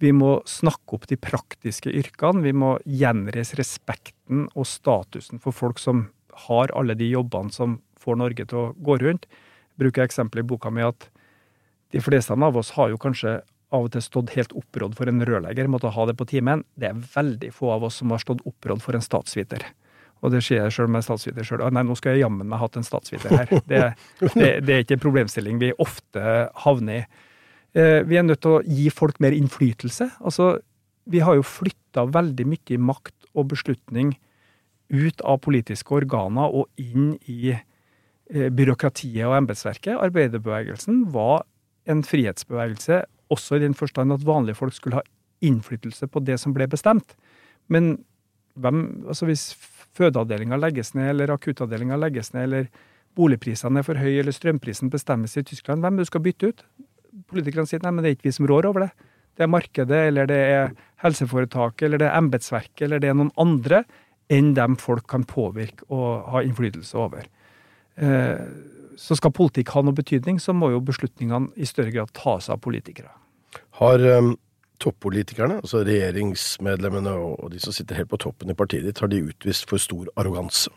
[0.00, 2.44] Vi må snakke opp de praktiske yrkene.
[2.46, 6.06] Vi må gjenreise respekten og statusen for folk som
[6.46, 9.26] har alle de jobbene som får Norge til å gå rundt.
[9.28, 11.10] Jeg bruker eksempelet i boka mi at
[11.92, 15.22] de fleste av oss har jo kanskje av og til stått helt opprådd for en
[15.26, 16.64] rørlegger, måtte ha det på timen.
[16.74, 19.62] Det er veldig få av oss som har stått opprådd for en statsviter.
[20.20, 21.64] Og det sier jeg sjøl med statsviter sjøl.
[21.72, 23.52] Nei, nå skal jeg jammen meg hatt en statsviter her.
[23.70, 23.82] Det,
[24.36, 26.24] det, det er ikke en problemstilling vi ofte
[26.64, 27.04] havner i.
[27.78, 30.10] Eh, vi er nødt til å gi folk mer innflytelse.
[30.20, 30.56] Altså,
[31.10, 34.14] vi har jo flytta veldig mye makt og beslutning
[34.90, 39.96] ut av politiske organer og inn i eh, byråkratiet og embetsverket.
[39.96, 41.44] Arbeiderbevegelsen var
[41.90, 45.06] en frihetsbevegelse også i den forstand at vanlige folk skulle ha
[45.40, 47.14] innflytelse på det som ble bestemt.
[47.70, 47.94] Men
[48.58, 49.52] hvem, altså hvis
[49.96, 52.70] fødeavdelinga legges ned, eller akuttavdelinga legges ned, eller
[53.18, 56.64] boligprisene er for høye, eller strømprisen bestemmes i Tyskland, hvem du skal bytte ut?
[57.30, 58.90] politikerne sier nei, men det er ikke vi som rår over det.
[59.38, 60.72] Det er markedet, eller det er
[61.04, 63.84] helseforetaket, eller det er embetsverket, eller det er noen andre
[64.30, 67.26] enn dem folk kan påvirke og ha innflytelse over.
[68.00, 68.44] Eh,
[69.00, 72.60] så skal politikk ha noe betydning, så må jo beslutningene i større grad tas av
[72.62, 73.10] politikere.
[73.80, 74.34] Har um,
[74.80, 79.24] toppolitikerne, altså regjeringsmedlemmene og de som sitter helt på toppen i partiet ditt, har de
[79.30, 80.72] utvist for stor arroganse?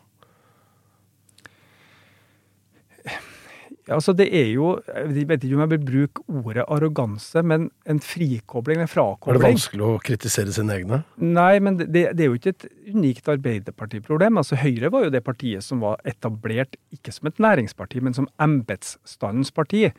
[3.84, 7.66] Ja, altså det er jo, Jeg vet ikke om jeg vil bruke ordet arroganse, men
[7.90, 9.36] en frikobling, en frakobling.
[9.36, 11.02] Er det vanskelig å kritisere sine egne?
[11.20, 14.40] Nei, men det, det er jo ikke et unikt Arbeiderpartiproblem.
[14.40, 18.30] Altså Høyre var jo det partiet som var etablert ikke som et næringsparti, men som
[18.40, 19.90] embetsstandens parti.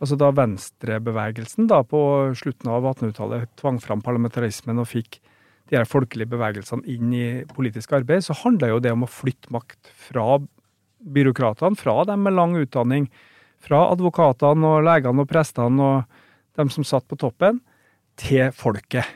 [0.00, 2.00] Altså Da venstrebevegelsen da på
[2.38, 5.20] slutten av 1800-tallet tvang fram parlamentarismen og fikk
[5.70, 9.52] de her folkelige bevegelsene inn i politisk arbeid, så handla jo det om å flytte
[9.54, 10.40] makt fra
[11.00, 13.06] byråkratene, fra dem med lang utdanning,
[13.60, 16.16] fra advokatene og legene og prestene og
[16.58, 17.60] dem som satt på toppen,
[18.20, 19.06] til folket.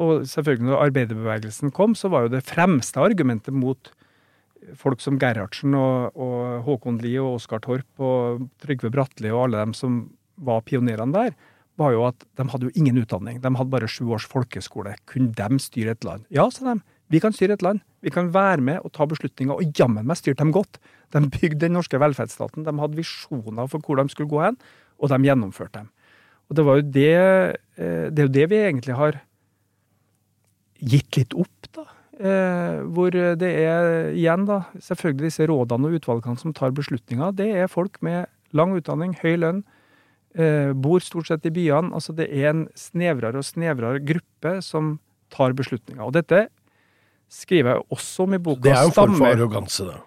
[0.00, 3.92] Og selvfølgelig når arbeiderbevegelsen kom, så var jo det fremste argumentet mot
[4.78, 9.62] folk som Gerhardsen og, og Håkon Lie og Oskar Torp og Trygve Bratteli og alle
[9.64, 10.02] dem som
[10.44, 11.36] var pionerene der,
[11.80, 13.40] var jo at de hadde jo ingen utdanning.
[13.42, 14.94] De hadde bare sju års folkeskole.
[15.08, 16.26] Kunne de styre et land?
[16.32, 16.82] Ja, sa de.
[17.12, 17.82] Vi kan styre et land.
[18.02, 20.78] Vi kan være med og ta beslutninger, og jammen meg styrte dem godt.
[21.12, 22.64] De bygde den norske velferdsstaten.
[22.66, 24.56] De hadde visjoner for hvor de skulle gå hen,
[24.98, 25.90] og de gjennomførte dem.
[26.48, 27.10] Og det jo det
[27.78, 29.20] eh, Det er jo det vi egentlig har
[30.82, 31.86] gitt litt opp, da.
[32.22, 37.32] Eh, hvor det er igjen, da, selvfølgelig disse rådene og utvalgene som tar beslutninger.
[37.32, 39.62] Det er folk med lang utdanning, høy lønn,
[40.32, 41.92] bor stort sett i byene.
[41.92, 44.94] Altså det er en snevrere og snevrere gruppe som
[45.32, 46.00] tar beslutninger.
[46.04, 46.46] Og dette
[47.32, 48.64] skriver jeg også om i boka.
[48.64, 50.00] Det er jo form for arroganse, da.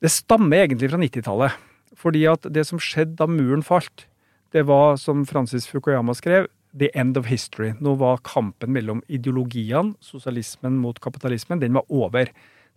[0.00, 1.58] Det stammer egentlig fra 90-tallet.
[2.00, 4.06] Fordi at det som skjedde da muren falt,
[4.54, 7.74] det var, som Francis Fukuyama skrev, the end of history.
[7.82, 12.30] Nå var kampen mellom ideologiene, sosialismen mot kapitalismen, den var over.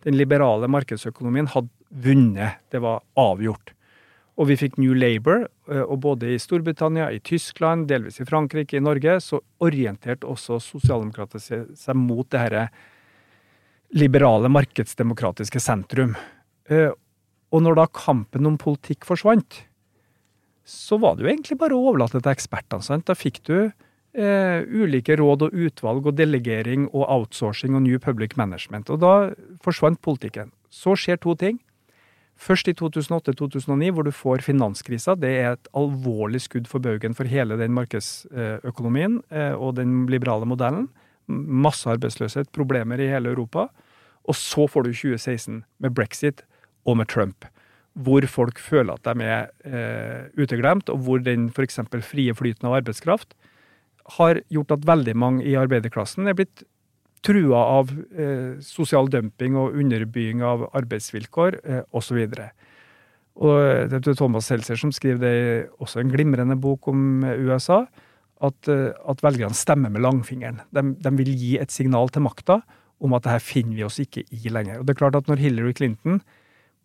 [0.04, 1.70] Den liberale markedsøkonomien hadde
[2.04, 2.60] vunnet.
[2.74, 3.72] Det var avgjort.
[4.34, 8.76] Og vi fikk New Labour, eh, og både i Storbritannia, i Tyskland, delvis i Frankrike,
[8.76, 12.64] i Norge, så orienterte også sosialdemokrater seg mot det herre
[13.94, 16.16] liberale, markedsdemokratiske sentrum.
[16.66, 16.90] Eh,
[17.54, 19.62] og når da kampen om politikk forsvant,
[20.64, 22.82] så var det jo egentlig bare å overlate til ekspertene.
[22.82, 23.06] sant?
[23.06, 28.34] Da fikk du eh, ulike råd og utvalg og delegering og outsourcing og New Public
[28.40, 28.90] Management.
[28.90, 29.14] Og da
[29.62, 30.50] forsvant politikken.
[30.72, 31.60] Så skjer to ting.
[32.34, 35.14] Først i 2008-2009, hvor du får finanskrisa.
[35.14, 40.48] Det er et alvorlig skudd for baugen for hele den markedsøkonomien eh, og den liberale
[40.48, 40.88] modellen.
[41.28, 43.68] Masse arbeidsløshet, problemer i hele Europa.
[44.28, 46.42] Og så får du 2016 med brexit
[46.84, 47.46] og med Trump,
[47.94, 51.80] hvor folk føler at de er eh, uteglemt, og hvor den f.eks.
[52.02, 53.36] frie flyten av arbeidskraft
[54.18, 56.64] har gjort at veldig mange i arbeiderklassen er blitt
[57.24, 62.20] trua av eh, sosial dumping og underbygging av arbeidsvilkår eh, osv.
[63.34, 65.46] Og det er Thomas Seltzer som skriver det i
[65.82, 67.84] også en glimrende bok om USA,
[68.44, 70.62] at, eh, at velgerne stemmer med langfingeren.
[70.74, 72.60] De, de, vil gi et signal til makta
[73.04, 74.80] om at det her finner vi oss ikke i lenger.
[74.80, 76.20] Og det er klart at når Hillary Clinton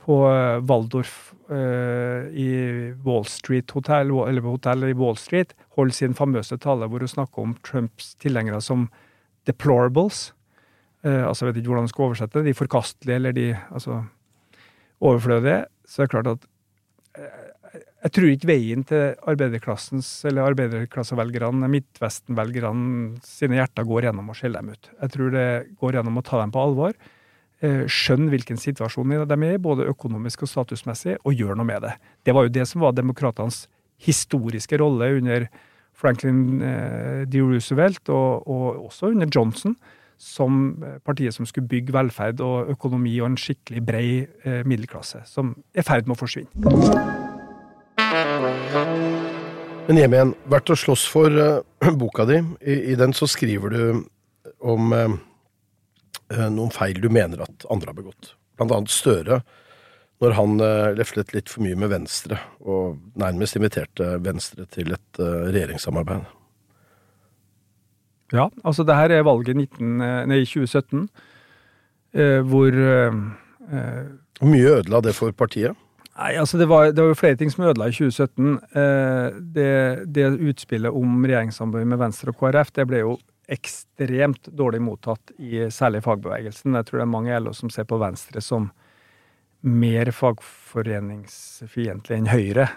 [0.04, 2.50] på eh, Waldorf eh, i
[3.06, 7.46] Wall Street Hotel, eller hotellet i Wall Street, holder sin famøse tale hvor hun snakker
[7.46, 8.90] om Trumps tilhengere som
[9.50, 10.30] deplorables.
[11.04, 14.02] eh, altså jeg vet ikke hvordan jeg skal oversette det, de forkastelige eller de altså,
[15.00, 16.50] overflødige, så er det klart at
[17.18, 17.46] eh,
[18.00, 24.62] jeg tror ikke veien til arbeiderklassens eller arbeiderklassevelgerne, Midtvesten-velgerne sine hjerter går gjennom å skjelle
[24.62, 24.92] dem ut.
[25.02, 25.48] Jeg tror det
[25.82, 26.96] går gjennom å ta dem på alvor,
[27.60, 31.82] eh, skjønne hvilken situasjon de er i, både økonomisk og statusmessig, og gjøre noe med
[31.84, 31.94] det.
[32.24, 33.68] Det var jo det som var demokratenes
[34.00, 35.50] historiske rolle under
[36.00, 37.42] Franklin eh, D.
[37.44, 39.76] Roosevelt, og, og også under Johnson
[40.20, 44.08] som partiet som skulle bygge velferd og økonomi og en skikkelig brei
[44.44, 47.20] eh, middelklasse, som er i ferd med å forsvinne.
[49.90, 50.36] Men hjem igjen.
[50.52, 51.34] Verdt å slåss for
[52.02, 52.42] boka di.
[52.62, 54.04] I, I, den så skriver du
[54.60, 55.16] om uh,
[56.30, 58.36] noen feil du mener at andre har begått.
[58.60, 59.40] Blant annet Støre,
[60.20, 65.22] når han uh, leflet litt for mye med Venstre, og nærmest inviterte Venstre til et
[65.22, 66.28] regjeringssamarbeid.
[68.36, 71.08] Ja, altså det her er valget 19, nei, 2017,
[72.50, 72.76] hvor
[74.40, 75.78] Hvor mye ødela det for partiet?
[76.20, 78.56] Nei, altså det var, det var, jo flere ting som ødela i 2017.
[78.76, 79.74] Eh, det,
[80.12, 83.14] det, utspillet om regjeringssamarbeid med Venstre og KrF det ble jo
[83.50, 86.76] ekstremt dårlig mottatt i særlig fagbevegelsen.
[86.76, 88.68] Jeg tror det er mange i LO som ser på Venstre som
[89.68, 92.68] mer fagforeningsfiendtlig enn Høyre.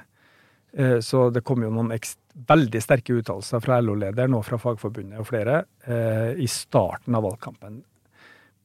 [0.72, 1.92] Eh, så det kom jo noen
[2.48, 7.82] veldig sterke uttalelser fra LO-lederen og fra Fagforbundet og flere eh, i starten av valgkampen.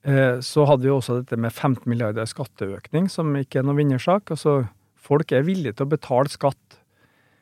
[0.08, 4.32] Eh, så hadde vi også dette med 15 milliarder skatteøkning, som ikke er noen vinnersak.
[4.34, 4.52] Altså,
[4.96, 6.80] folk er villige til å betale skatt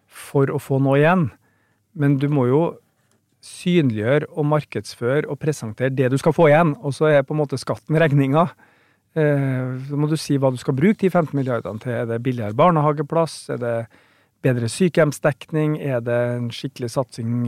[0.09, 1.29] for å få noe igjen,
[1.95, 2.63] men du må jo
[3.45, 7.43] synliggjøre og markedsføre og presentere det du skal få igjen, og så er på en
[7.43, 8.47] måte skatten regninga.
[9.15, 11.93] Eh, så må du si hva du skal bruke de 15 milliardene til.
[11.95, 13.37] Er det billigere barnehageplass?
[13.55, 13.75] Er det
[14.43, 15.77] bedre sykehjemsdekning?
[15.79, 17.47] Er det en skikkelig satsing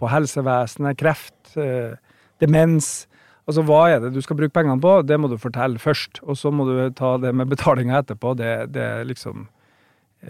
[0.00, 0.98] på helsevesenet?
[1.00, 1.36] Kreft?
[1.56, 1.98] Eh,
[2.40, 3.06] demens?
[3.48, 5.02] Altså, Hva er det du skal bruke pengene på?
[5.04, 6.22] Det må du fortelle først.
[6.24, 8.34] Og så må du ta det med betalinga etterpå.
[8.36, 9.46] Det, det, er liksom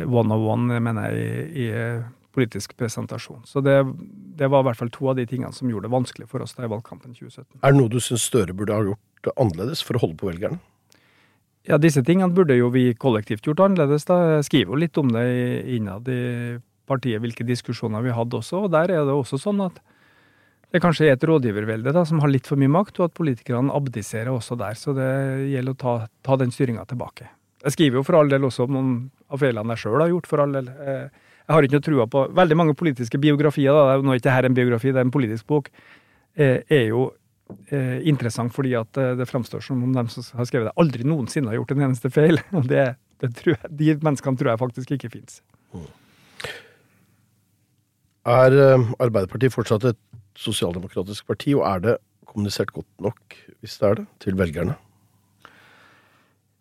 [0.05, 3.43] one of one, mener jeg, i, i eh, politisk presentasjon.
[3.47, 3.81] Så det,
[4.39, 6.55] det, var i hvert fall to av de tingene som gjorde det vanskelig for oss
[6.55, 7.59] da i valgkampen 2017.
[7.63, 9.03] Er det noe du syns Støre burde ha gjort
[9.37, 10.61] annerledes for å holde på velgerne?
[11.69, 14.07] Ja, disse tingene burde jo vi kollektivt gjort annerledes.
[14.09, 14.39] da.
[14.39, 15.27] Jeg skriver jo litt om det
[15.77, 16.23] innad i
[16.89, 18.65] partiet, hvilke diskusjoner vi hadde også.
[18.65, 19.81] Og der er det også sånn at
[20.73, 23.75] det kanskje er et rådgivervelde da, som har litt for mye makt, og at politikerne
[23.75, 24.77] abdiserer også der.
[24.81, 25.11] Så det
[25.53, 27.29] gjelder å ta, ta den styringa tilbake.
[27.65, 28.91] Jeg skriver jo for all del også om noen
[29.33, 30.69] av feilene jeg sjøl har gjort, for all del.
[30.69, 31.07] Eh,
[31.49, 34.51] jeg har ikke noe trua på Veldig mange politiske biografier, da, nå er ikke dette
[34.53, 35.71] en biografi, det er en politisk bok,
[36.37, 37.09] eh, er jo
[37.73, 41.53] eh, interessant fordi at det framstår som om de som har skrevet det, aldri noensinne
[41.53, 42.41] har gjort en eneste feil.
[42.59, 42.91] Og det,
[43.23, 45.41] det jeg, de menneskene tror jeg faktisk ikke fins.
[48.29, 48.55] Er
[49.01, 50.01] Arbeiderpartiet fortsatt et
[50.39, 51.95] sosialdemokratisk parti, og er det
[52.29, 54.77] kommunisert godt nok, hvis det er det, til velgerne?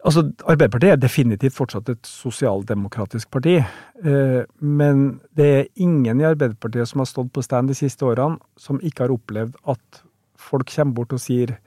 [0.06, 3.58] Altså, Arbeiderpartiet er definitivt fortsatt et sosialdemokratisk parti.
[3.58, 8.38] Eh, men det er ingen i Arbeiderpartiet som har stått på stand de siste årene,
[8.56, 10.04] som ikke har opplevd at
[10.48, 11.58] folk kommer bort og sier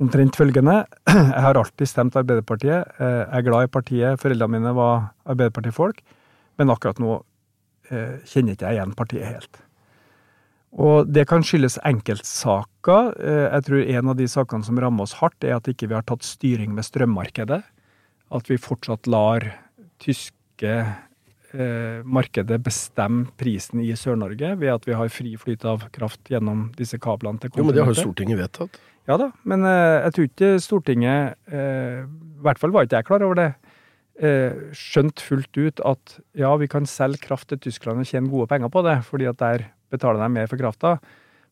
[0.00, 2.94] omtrent følgende Jeg har alltid stemt Arbeiderpartiet.
[2.98, 4.20] Eh, jeg er glad i partiet.
[4.20, 6.00] Foreldrene mine var Arbeiderpartifolk.
[6.58, 7.18] Men akkurat nå
[7.90, 9.60] eh, kjenner ikke jeg igjen partiet helt.
[10.70, 13.12] Og det kan skyldes enkeltsaker.
[13.18, 15.98] Eh, jeg tror en av de sakene som rammer oss hardt, er at ikke vi
[15.98, 17.62] har tatt styring med strømmarkedet.
[18.30, 19.44] At vi fortsatt lar
[20.00, 20.76] tyske
[21.54, 26.68] eh, markedet bestemme prisen i Sør-Norge ved at vi har fri flyt av kraft gjennom
[26.78, 27.60] disse kablene til kontinentet.
[27.60, 28.80] Jo, men det har jo Stortinget vedtatt.
[29.08, 33.10] Ja da, men eh, jeg tror ikke Stortinget eh, I hvert fall var ikke jeg
[33.10, 33.50] klar over det.
[34.76, 38.68] Skjønt fullt ut at ja, vi kan selge kraft til Tyskland og tjene gode penger
[38.68, 40.98] på det, fordi at der betaler de mer for krafta.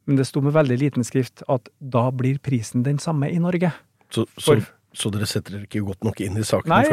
[0.04, 3.72] Men det sto med veldig liten skrift at da blir prisen den samme i Norge.
[4.12, 4.58] Så, så,
[4.96, 6.72] så dere setter dere ikke godt nok inn i saken?
[6.72, 6.84] Nei,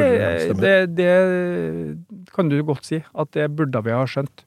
[0.60, 1.13] det, det,
[2.36, 2.99] kan du godt si.
[3.15, 4.43] At det burde vi ha skjønt.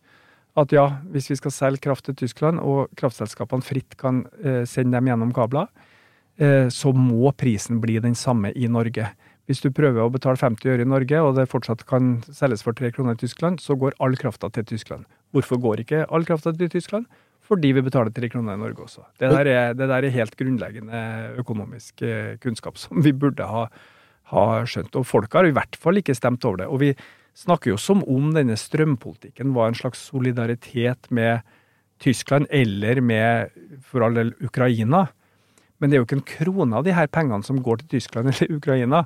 [0.59, 4.99] At ja, hvis vi skal selge kraft til Tyskland, og kraftselskapene fritt kan eh, sende
[4.99, 5.71] dem gjennom kabler,
[6.37, 9.13] eh, så må prisen bli den samme i Norge.
[9.49, 12.77] Hvis du prøver å betale 50 øre i Norge, og det fortsatt kan selges for
[12.77, 15.07] 3 kroner i Tyskland, så går all krafta til Tyskland.
[15.33, 17.09] Hvorfor går ikke all krafta til Tyskland?
[17.49, 19.07] Fordi vi betaler tre kroner i Norge også.
[19.21, 21.03] Det der er, det der er helt grunnleggende
[21.41, 23.69] økonomisk eh, kunnskap som vi burde ha,
[24.33, 24.99] ha skjønt.
[24.99, 26.69] Og folk har i hvert fall ikke stemt over det.
[26.69, 26.93] Og vi
[27.39, 31.47] snakker jo som om denne strømpolitikken var en slags solidaritet med
[32.03, 35.07] Tyskland eller med, for all del, Ukraina.
[35.79, 38.29] Men det er jo ikke en krone av de her pengene som går til Tyskland
[38.33, 39.05] eller Ukraina.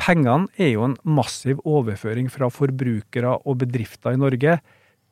[0.00, 4.56] Pengene er jo en massiv overføring fra forbrukere og bedrifter i Norge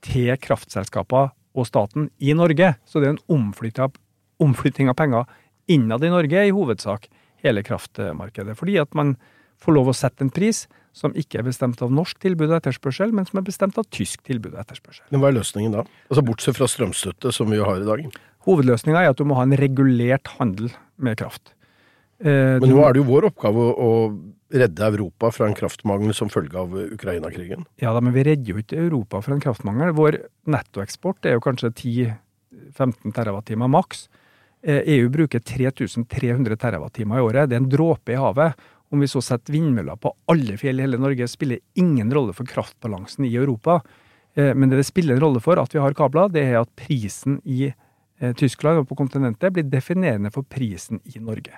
[0.06, 2.74] til kraftselskaper og staten i Norge.
[2.86, 3.94] Så det er en
[4.40, 5.30] omflytting av penger
[5.70, 7.08] innad i Norge i hovedsak
[7.44, 8.56] hele kraftmarkedet.
[8.58, 9.16] Fordi at man
[9.60, 13.12] får lov å sette en pris som ikke er bestemt av norsk tilbud og etterspørsel,
[13.14, 15.04] men som er bestemt av tysk tilbud og etterspørsel.
[15.12, 15.84] Men hva er løsningen da?
[16.10, 18.18] Altså Bortsett fra strømstøtte, som vi jo har i dag.
[18.48, 21.54] Hovedløsninga er at du må ha en regulert handel med kraft.
[22.20, 23.90] Eh, men nå er det jo vår oppgave å
[24.50, 27.64] redde Europa fra en kraftmangel som følge av Ukraina-krigen.
[27.80, 29.94] Ja da, men vi redder jo ikke Europa fra en kraftmangel.
[29.96, 30.18] Vår
[30.50, 34.08] nettoeksport er jo kanskje 10-15 TWh maks.
[34.60, 37.48] EU eh, e bruker 3300 TWh i året.
[37.48, 38.68] Det er en dråpe i havet.
[38.90, 42.48] Om vi så setter vindmøller på alle fjell i hele Norge, spiller ingen rolle for
[42.48, 43.78] kraftbalansen i Europa.
[44.34, 46.74] Eh, men det det spiller en rolle for at vi har kabler, det er at
[46.76, 47.70] prisen i
[48.36, 51.56] Tyskland og på kontinentet blir definerende for prisen i Norge.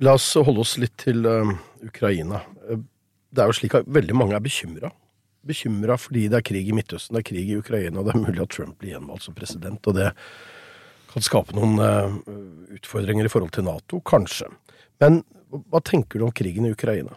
[0.00, 1.50] La oss holde oss litt til uh,
[1.84, 2.40] Ukraina.
[3.30, 4.88] Det er jo slik at veldig mange er bekymra.
[5.46, 8.42] Bekymra fordi det er krig i Midtøsten, det er krig i Ukraina, det er mulig
[8.42, 9.84] at Trump blir gjenvalgt som president.
[9.88, 10.08] Og det
[11.12, 12.16] kan skape noen uh,
[12.78, 14.48] utfordringer i forhold til Nato, kanskje.
[15.02, 17.16] Men hva tenker du om krigen i Ukraina?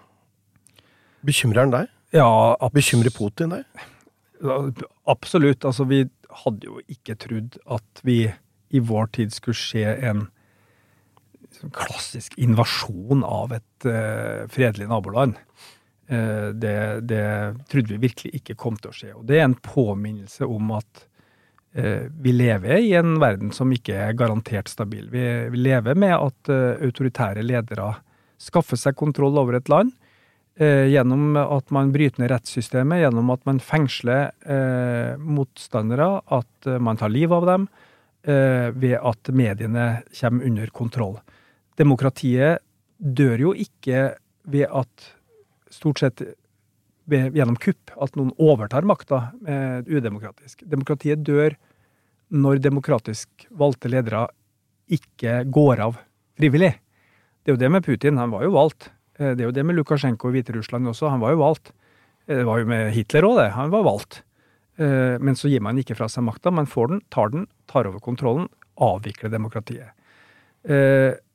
[1.23, 1.91] Bekymrer den deg?
[2.15, 2.29] Ja,
[2.73, 3.83] Bekymrer Putin deg?
[5.07, 5.63] Absolutt.
[5.63, 6.03] Altså, vi
[6.43, 8.25] hadde jo ikke trodd at vi
[8.73, 10.27] i vår tid skulle se en
[11.73, 15.37] klassisk invasjon av et uh, fredelig naboland.
[16.11, 16.77] Uh, det,
[17.09, 17.23] det,
[17.71, 19.11] trodde vi virkelig ikke kom til å skje.
[19.17, 21.05] Og det er en påminnelse om at
[21.77, 25.09] uh, vi lever i en verden som ikke er garantert stabil.
[25.13, 27.93] Vi, vi lever med at autoritære ledere
[28.41, 29.93] skaffer seg kontroll over et land
[30.53, 34.35] gjennom at man bryter ned rettssystemet, gjennom at man fengsler
[35.17, 37.63] motstandere, at man tar livet av dem,
[38.77, 41.15] ved at mediene kommer under kontroll
[41.79, 42.63] demokratiet
[42.97, 44.13] dør jo ikke
[44.53, 45.11] ved at
[45.73, 46.23] stort sett
[47.09, 50.63] ved, gjennom kupp, at noen overtar makta eh, udemokratisk.
[50.69, 51.57] Demokratiet dør
[52.33, 54.27] når demokratisk valgte ledere
[54.91, 55.97] ikke går av
[56.39, 56.73] frivillig.
[57.43, 58.91] Det er jo det med Putin, han var jo valgt.
[59.19, 61.73] Eh, det er jo det med Lukasjenko i Hviterussland også, han var jo valgt.
[62.27, 63.49] Eh, det var jo med Hitler òg, det.
[63.57, 64.21] Han var valgt.
[64.81, 66.53] Eh, men så gir man ikke fra seg makta.
[66.53, 68.49] Man får den, tar den, tar over kontrollen,
[68.81, 69.99] avvikler demokratiet.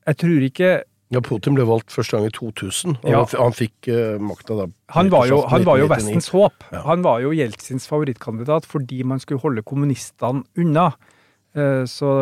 [0.08, 0.70] Jeg tror ikke
[1.08, 2.98] ja, Putin ble valgt første gang i 2000.
[3.00, 3.20] og ja.
[3.40, 4.66] Han fikk uh, makta da.
[4.92, 6.66] Han var jo, han var jo Vestens håp.
[6.72, 6.82] Ja.
[6.84, 10.90] Han var jo Jeltsins favorittkandidat fordi man skulle holde kommunistene unna.
[11.56, 12.12] Uh, så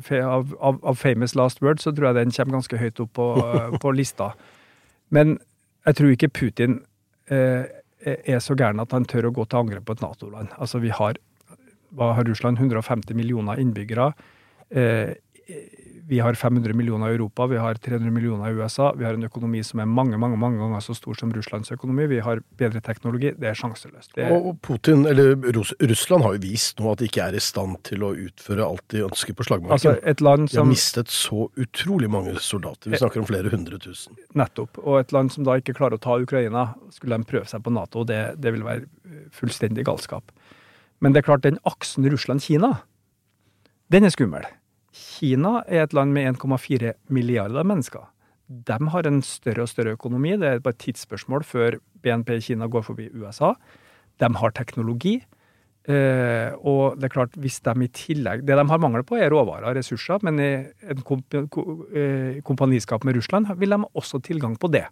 [0.00, 3.12] uh, av, av, av, famous last word så tror jeg den kommer ganske høyt opp
[3.20, 3.28] på,
[3.82, 4.32] på lista.
[5.12, 5.36] Men
[5.84, 6.80] jeg tror ikke Putin
[7.30, 10.50] er så gæren at han tør å gå til angrep på et Nato-land.
[10.58, 11.18] Altså, vi har,
[12.00, 12.58] har Russland?
[12.58, 14.10] 150 millioner innbyggere.
[14.70, 15.12] Eh,
[16.08, 18.92] vi har 500 millioner i Europa, vi har 300 millioner i USA.
[18.96, 22.06] Vi har en økonomi som er mange mange, mange ganger så stor som Russlands økonomi.
[22.10, 23.32] Vi har bedre teknologi.
[23.38, 24.12] Det er sjanseløst.
[24.16, 24.34] Det er...
[24.34, 28.04] Og Putin, eller Russland, har jo vist nå at de ikke er i stand til
[28.06, 29.76] å utføre alt de ønsker på slagmarken.
[29.78, 30.54] Altså et land som...
[30.54, 32.92] De har mistet så utrolig mange soldater.
[32.92, 34.18] Vi snakker om flere hundre tusen.
[34.38, 34.80] Nettopp.
[34.84, 37.74] Og et land som da ikke klarer å ta Ukraina, skulle de prøve seg på
[37.74, 38.06] Nato.
[38.08, 38.86] Det, det vil være
[39.36, 40.32] fullstendig galskap.
[41.00, 42.74] Men det er klart, den aksen Russland-Kina,
[43.90, 44.44] den er skummel.
[44.92, 48.08] Kina er et land med 1,4 milliarder mennesker.
[48.50, 50.34] De har en større og større økonomi.
[50.38, 53.52] Det er bare et tidsspørsmål før BNP i Kina går forbi USA.
[54.18, 55.20] De har teknologi.
[55.88, 59.30] Eh, og det er klart, hvis de i tillegg Det de har mangel på, er
[59.32, 60.50] råvarer og ressurser, men i
[60.92, 64.84] en eh, kompaniskap med Russland vil de også ha tilgang på det.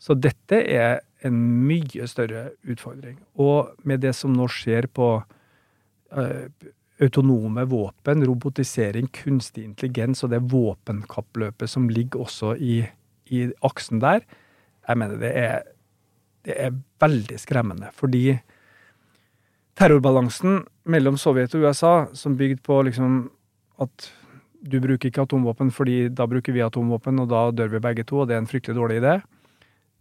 [0.00, 3.18] Så dette er en mye større utfordring.
[3.36, 5.10] Og med det som nå skjer på
[6.16, 6.46] eh,
[7.00, 12.82] autonome våpen, robotisering, kunstig intelligens og det våpenkappløpet som ligger også i,
[13.30, 14.24] i aksen der,
[14.88, 15.66] jeg mener det er,
[16.48, 17.90] det er veldig skremmende.
[17.94, 18.38] Fordi
[19.78, 23.26] terrorbalansen mellom Sovjet og USA, som bygde på liksom
[23.78, 24.08] at
[24.58, 28.22] du bruker ikke atomvåpen fordi da bruker vi atomvåpen, og da dør vi begge to,
[28.22, 29.18] og det er en fryktelig dårlig idé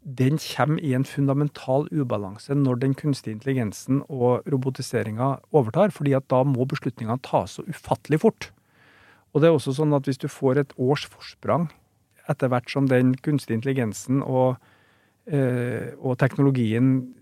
[0.07, 6.29] den kommer i en fundamental ubalanse når den kunstige intelligensen og robotiseringa overtar, fordi at
[6.31, 8.49] da må beslutningene tas så ufattelig fort.
[9.35, 11.67] Og det er også sånn at hvis du får et års forsprang
[12.31, 14.55] etter hvert som den kunstige intelligensen og,
[15.27, 17.13] eh, og teknologien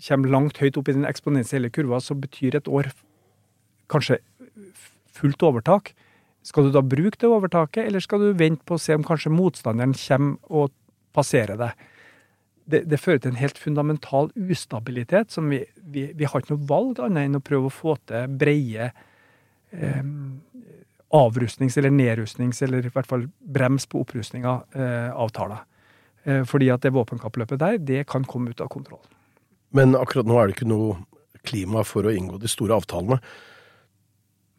[0.00, 2.90] kommer langt høyt opp i den eksponentielle kurva, så betyr et år
[3.90, 4.18] kanskje
[5.14, 5.92] fullt overtak.
[6.42, 9.30] Skal du da bruke det overtaket, eller skal du vente på å se om kanskje
[9.34, 10.74] motstanderen kommer og
[11.14, 11.86] passerer deg?
[12.70, 16.68] Det, det, fører til en helt fundamental ustabilitet som vi, vi, vi har ikke noe
[16.70, 18.90] valg annet enn å prøve å få til breie
[19.70, 20.04] eh,
[21.20, 25.64] avrustnings- eller nedrustnings- eller i hvert fall brems på opprustninga eh, avtaler.
[26.24, 29.02] Eh, fordi at det våpenkappløpet der, det kan komme ut av kontroll.
[29.74, 30.98] Men akkurat nå er det ikke noe
[31.46, 33.20] klima for å inngå de store avtalene.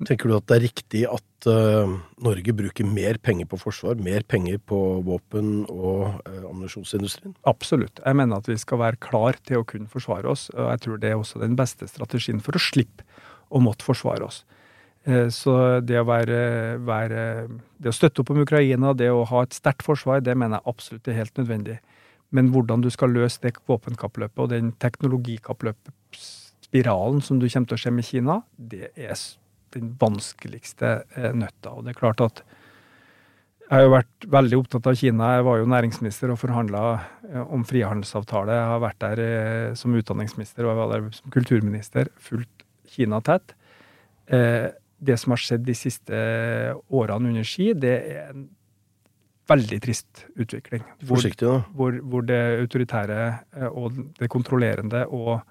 [0.08, 1.90] Tenker du at det er riktig at uh,
[2.26, 7.36] Norge bruker mer penger på forsvar, mer penger på våpen- og uh, ammunisjonsindustrien?
[7.50, 8.00] Absolutt.
[8.02, 10.44] Jeg mener at vi skal være klar til å kunne forsvare oss.
[10.56, 13.04] og Jeg tror det er også den beste strategien for å slippe
[13.52, 14.38] å måtte forsvare oss.
[15.06, 15.52] Uh, så
[15.86, 16.40] det å, være,
[16.88, 17.22] være,
[17.78, 20.70] det å støtte opp om Ukraina, det å ha et sterkt forsvar, det mener jeg
[20.74, 21.78] absolutt er helt nødvendig.
[22.32, 27.84] Men hvordan du skal løse det våpenkappløpet og den teknologikappløpsspiralen som du kommer til å
[27.84, 29.16] se med Kina, det er
[29.76, 31.76] den vanskeligste eh, nøtta.
[31.76, 32.44] Og det er klart at
[33.62, 35.30] jeg har jo vært veldig opptatt av Kina.
[35.38, 36.84] Jeg var jo næringsminister og forhandla
[37.30, 38.58] eh, om frihandelsavtale.
[38.58, 42.12] Jeg har vært der eh, som utdanningsminister og jeg var der som kulturminister.
[42.20, 43.56] Fulgt Kina tett.
[44.32, 46.18] Det som har skjedd de siste
[46.92, 48.44] årene under Ski, det er en
[49.48, 50.84] veldig trist utvikling.
[51.08, 51.24] Hvor.
[51.76, 53.26] Hvor, hvor, det autoritære
[53.72, 55.42] og det kontrollerende og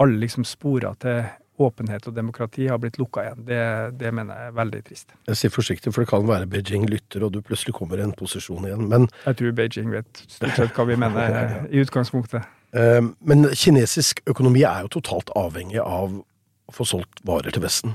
[0.00, 1.24] alle liksom sporer til
[1.56, 3.44] åpenhet og demokrati har blitt lukka igjen.
[3.46, 3.60] Det,
[4.00, 5.14] det, mener jeg er veldig trist.
[5.28, 8.14] Jeg sier forsiktig, for det kan være Beijing lytter, og du plutselig kommer i en
[8.16, 12.48] posisjon igjen, men Jeg tror Beijing vet stort sett hva vi mener i utgangspunktet.
[12.74, 17.94] Ehm, men kinesisk økonomi er jo totalt avhengig av å få solgt varer til Vesten.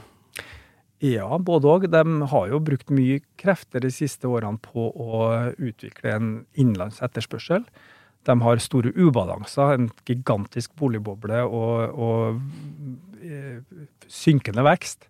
[1.04, 1.88] Ja, både òg.
[1.92, 5.22] De har jo brukt mye krefter de siste årene på å
[5.56, 7.64] utvikle en innenlands etterspørsel.
[8.28, 12.42] De har store ubalanser, en gigantisk boligboble og, og
[13.24, 13.62] eh,
[14.12, 15.08] synkende vekst.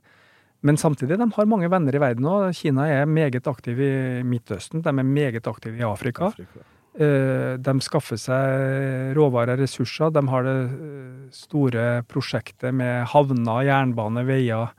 [0.62, 2.52] Men samtidig, de har mange venner i verden òg.
[2.58, 3.94] Kina er meget aktiv i
[4.28, 6.34] Midtøsten, de er meget aktive i Afrika.
[6.34, 6.66] Afrika.
[7.00, 10.12] Eh, de skaffer seg råvarer, ressurser.
[10.14, 14.76] De har det eh, store prosjektet med havner, jernbane, veier.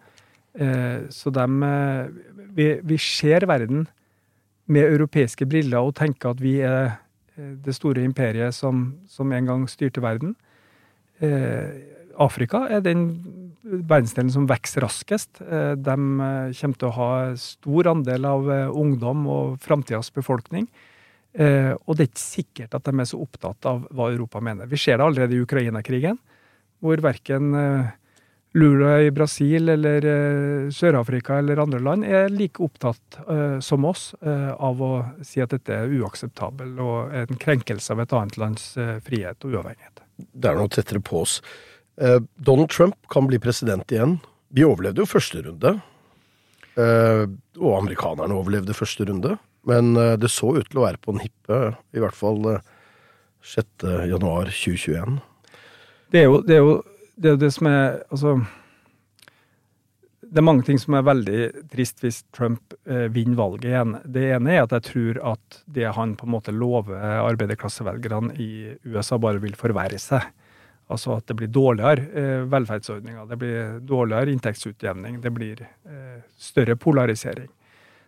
[1.15, 1.45] Så de
[2.57, 3.85] vi, vi ser verden
[4.71, 6.97] med europeiske briller og tenker at vi er
[7.65, 10.35] det store imperiet som, som en gang styrte verden.
[11.21, 13.05] Eh, Afrika er den
[13.63, 15.41] verdensdelen som vokser raskest.
[15.41, 17.11] Eh, de eh, kommer til å ha
[17.41, 20.67] stor andel av eh, ungdom og framtidas befolkning.
[21.33, 24.69] Eh, og det er ikke sikkert at de er så opptatt av hva Europa mener.
[24.71, 26.19] Vi ser det allerede i Ukraina-krigen,
[26.81, 27.53] hvor verken
[28.53, 34.11] Lula i Brasil eller uh, Sør-Afrika eller andre land er like opptatt uh, som oss
[34.27, 34.93] uh, av å
[35.27, 38.73] si at dette er uakseptabel og en krenkelse av et annet lands
[39.07, 40.03] frihet og uavhengighet.
[40.19, 41.39] Det er noe tettere på oss.
[42.41, 44.19] Donald Trump kan bli president igjen.
[44.53, 45.73] Vi overlevde jo første runde.
[46.77, 49.37] og amerikanerne overlevde første runde.
[49.69, 51.59] Men det så ut til å være på en hippe,
[51.93, 52.61] i hvert fall
[53.45, 53.89] 6.
[54.13, 55.21] januar 2021.
[56.13, 56.79] Det er jo, det er jo
[57.21, 58.39] det er det som er Altså
[60.31, 61.39] det er mange ting som er veldig
[61.73, 63.97] trist hvis Trump eh, vinner valget igjen.
[64.07, 68.51] Det ene er at jeg tror at det han på en måte lover arbeiderklassevelgerne i
[68.87, 70.29] USA, bare vil forverre seg.
[70.91, 76.79] Altså at det blir dårligere eh, velferdsordninger, det blir dårligere inntektsutjevning, det blir eh, større
[76.79, 77.51] polarisering.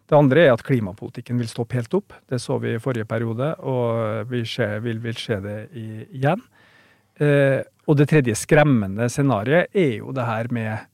[0.06, 2.14] Det andre er at klimapolitikken vil stoppe helt opp.
[2.28, 5.86] Det så vi i forrige periode, og vi ser, vil, vil se det i,
[6.20, 6.42] igjen.
[7.22, 7.60] Eh,
[7.90, 10.88] og det tredje skremmende scenarioet er jo det her med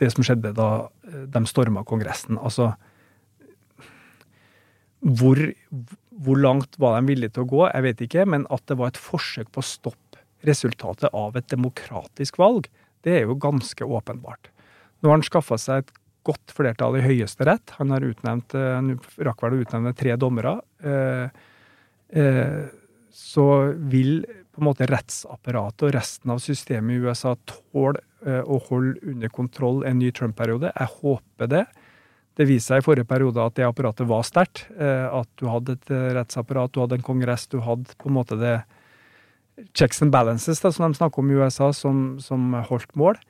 [0.00, 0.70] det som skjedde da
[1.08, 2.38] eh, de storma Kongressen.
[2.38, 2.72] Altså
[5.00, 5.38] hvor,
[6.12, 8.92] hvor, langt var de villige til å gå, jeg vet ikke, men at det var
[8.92, 12.68] et forsøk på å stoppe resultatet av et demokratisk valg,
[13.04, 14.50] det er jo ganske åpenbart.
[15.00, 15.94] Nå har han skaffa seg et
[16.28, 17.72] godt flertall i Høyesterett.
[17.78, 18.92] Han har utnevnt, eh, han
[19.24, 20.58] rakk vel å utnevne tre dommere.
[23.14, 23.46] Så
[23.92, 28.98] vil på en måte rettsapparatet og resten av systemet i USA tåle eh, å holde
[29.12, 30.72] under kontroll en ny Trump-periode.
[30.74, 31.64] Jeg håper det.
[32.38, 34.64] Det viste seg i forrige periode at det apparatet var sterkt.
[34.74, 38.18] Eh, at du hadde et eh, rettsapparat, du hadde en kongress, du hadde på en
[38.18, 38.58] måte det
[39.76, 43.20] checks and balances da, som de snakker om i USA, som, som holdt mål.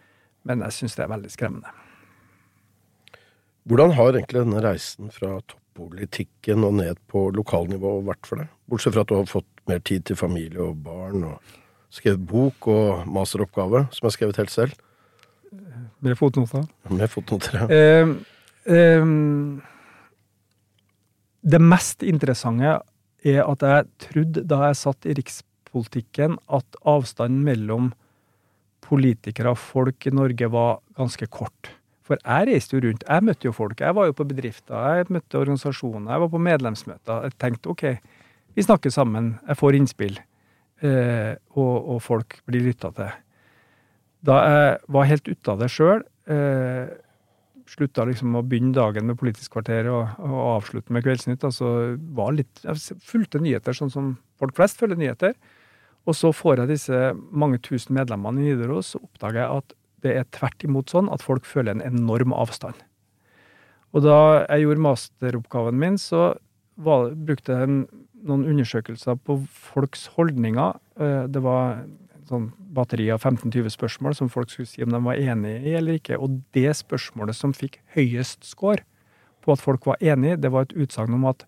[0.49, 1.73] Men jeg syns det er veldig skremmende.
[3.69, 8.53] Hvordan har egentlig denne reisen fra toppolitikken og ned på lokalnivå vært for deg?
[8.71, 12.69] Bortsett fra at du har fått mer tid til familie og barn, og skrevet bok
[12.71, 14.79] og masteroppgave, som jeg har skrevet helt selv.
[16.01, 16.67] Med fotnoter?
[16.91, 17.67] Med fotnoter, ja.
[17.75, 18.13] Eh,
[18.71, 19.11] eh,
[21.41, 22.79] det mest interessante
[23.25, 27.91] er at jeg trodde da jeg satt i rikspolitikken, at avstanden mellom
[28.85, 31.75] politikere og folk i Norge var ganske kort.
[32.07, 33.05] For jeg reiste jo rundt.
[33.07, 33.81] Jeg møtte jo folk.
[33.81, 37.27] Jeg var jo på bedrifter, jeg møtte organisasjoner, jeg var på medlemsmøter.
[37.29, 37.85] Jeg tenkte OK,
[38.57, 40.17] vi snakker sammen, jeg får innspill,
[40.83, 43.13] eh, og, og, folk blir lytta til.
[44.27, 46.91] Da jeg var helt ute av det sjøl, eh,
[47.71, 52.35] slutta liksom å begynne dagen med Politisk kvarter og, og avslutte med Kveldsnytt, altså var
[52.37, 55.37] litt, jeg fulgte nyheter sånn som folk flest følger nyheter.
[56.09, 60.15] Og så får jeg disse mange tusen medlemmene i Nidaros, så oppdager jeg at Det
[60.17, 62.73] er tvert imot sånn at folk føler en enorm avstand.
[63.93, 66.31] Og da jeg gjorde masteroppgaven min, så
[66.81, 67.83] var, brukte jeg
[68.27, 70.79] noen undersøkelser på folks holdninger.
[71.01, 71.83] Eh, det var
[72.31, 75.99] sånn batteri av 15-20 spørsmål som folk skulle si om de var enig i eller
[75.99, 76.19] ikke.
[76.21, 78.85] Og det spørsmålet som fikk høyest score
[79.45, 81.47] på at folk var enig, det var et utsagn om at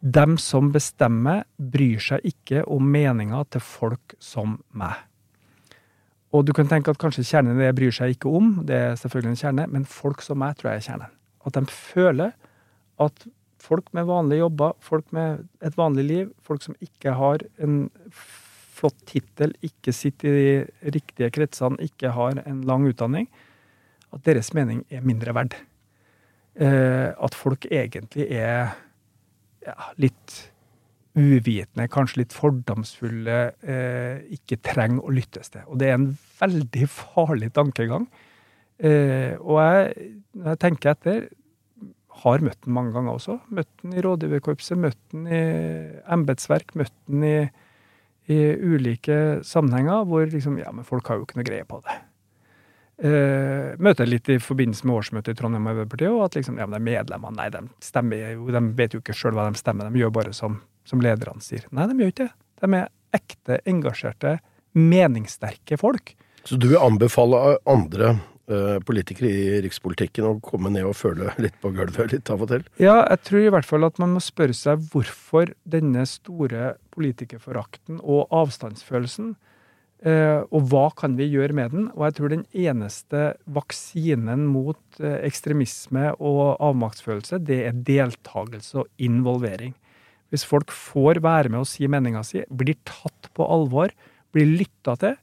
[0.00, 4.96] dem som bestemmer, bryr seg ikke om meninga til folk som meg.
[6.32, 8.96] Og du kan tenke at kanskje kjernen i det bryr seg ikke om, det er
[9.00, 11.12] selvfølgelig en kjerne, men folk som meg tror jeg er kjernen.
[11.44, 12.32] At de føler
[13.00, 13.26] at
[13.60, 17.82] folk med vanlige jobber, folk med et vanlig liv, folk som ikke har en
[18.80, 23.28] flott tittel, ikke sitter i de riktige kretsene, ikke har en lang utdanning,
[24.10, 25.58] at deres mening er mindre verd.
[26.60, 28.72] Eh, at folk egentlig er
[29.64, 30.38] ja, litt
[31.18, 35.66] uvitende, kanskje litt fordomsfulle, eh, ikke trenger å lyttes til.
[35.68, 38.08] Og det er en veldig farlig tankegang.
[38.80, 41.26] Eh, og jeg, når jeg tenker etter,
[42.24, 43.38] har møtt den mange ganger også.
[43.54, 45.40] Møtt den i rådgiverkorpset, møtt den i
[46.12, 47.34] embetsverk, møtt den i,
[48.30, 51.96] i, ulike sammenhenger hvor liksom Ja, men folk har jo ikke noe greie på det.
[53.00, 56.76] Eh, møter litt i forbindelse med årsmøtet i Trondheim Arbeiderparti, og at liksom, ja, men
[56.76, 60.02] det er medlemmene, nei, de stemmer de vet jo ikke sjøl hva de stemmer, de
[60.02, 61.64] gjør bare som, som lederne sier.
[61.72, 62.34] Nei, de gjør ikke det.
[62.60, 64.34] De er ekte, engasjerte,
[64.76, 66.12] meningssterke folk.
[66.44, 68.18] Så du vil anbefale andre
[68.86, 72.64] politikere i rikspolitikken å komme ned og føle litt på gulvet litt av og til?
[72.82, 78.02] Ja, jeg tror i hvert fall at man må spørre seg hvorfor denne store politikerforakten
[78.02, 79.36] og avstandsfølelsen
[80.00, 81.88] Uh, og hva kan vi gjøre med den?
[81.92, 88.88] Og jeg tror den eneste vaksinen mot uh, ekstremisme og avmaktsfølelse, det er deltakelse og
[88.96, 89.74] involvering.
[90.32, 93.92] Hvis folk får være med og si meninga si, blir tatt på alvor,
[94.32, 95.20] blir lytta til,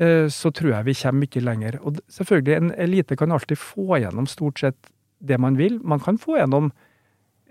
[0.00, 1.76] så tror jeg vi kommer mye lenger.
[1.84, 5.76] Og selvfølgelig, en elite kan alltid få gjennom stort sett det man vil.
[5.84, 6.70] Man kan få gjennom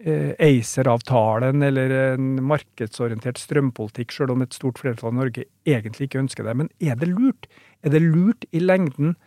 [0.03, 6.21] Eh, ACER-avtalen eller en markedsorientert strømpolitikk, sjøl om et stort flertall i Norge egentlig ikke
[6.21, 6.53] ønsker det.
[6.55, 7.49] Men er det lurt?
[7.83, 9.17] Er det lurt i lengden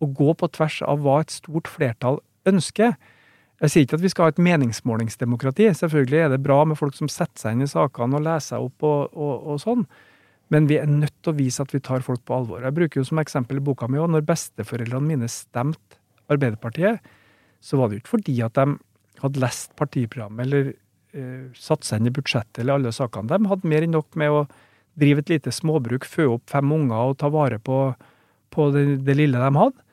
[0.00, 2.96] å gå på tvers av hva et stort flertall ønsker?
[3.60, 5.68] Jeg sier ikke at vi skal ha et meningsmålingsdemokrati.
[5.82, 8.70] Selvfølgelig er det bra med folk som setter seg inn i sakene og leser seg
[8.70, 9.84] opp og, og, og sånn.
[10.52, 12.60] Men vi er nødt til å vise at vi tar folk på alvor.
[12.64, 16.00] Jeg bruker jo som eksempel i boka mi òg, når besteforeldrene mine stemte
[16.32, 17.00] Arbeiderpartiet,
[17.62, 18.76] så var det jo ikke fordi at de
[19.22, 20.72] hadde lest partiprogrammet eller
[21.14, 23.30] eh, satt seg inn i budsjettet eller alle sakene.
[23.30, 24.42] De hadde mer enn nok med å
[24.98, 27.78] drive et lite småbruk, fø opp fem unger og ta vare på,
[28.52, 29.86] på det, det, lille de hadde.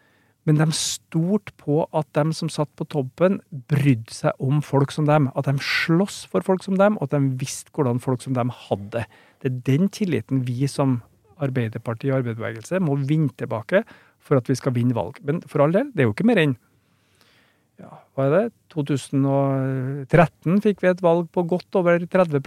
[0.47, 3.37] Men de stolte på at de som satt på toppen,
[3.69, 5.27] brydde seg om folk som dem.
[5.37, 8.51] At de sloss for folk som dem, og at de visste hvordan folk som dem
[8.67, 9.03] hadde.
[9.03, 9.05] Det
[9.47, 10.99] er den tilliten vi som
[11.39, 13.85] Arbeiderpartiet og arbeiderbevegelse må vinne tilbake
[14.19, 15.21] for at vi skal vinne valg.
[15.23, 16.57] Men for all del, det er jo ikke mer enn
[17.79, 22.41] ja, hva er det, 2013 fikk vi et valg på godt over 30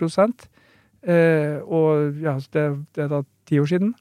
[1.09, 3.95] eh, Og ja, det, det, er da ti år siden.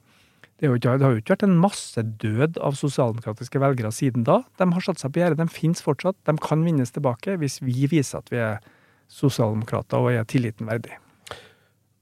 [0.60, 4.42] Det, jo, det, har jo ikke vært en masse død av sosialdemokratiske velgere siden da.
[4.60, 5.40] De har satt seg på gjerdet.
[5.40, 6.20] De finnes fortsatt.
[6.28, 8.60] De kan vinnes tilbake hvis vi viser at vi er
[9.12, 11.01] sosialdemokrater og er tilliten verdig.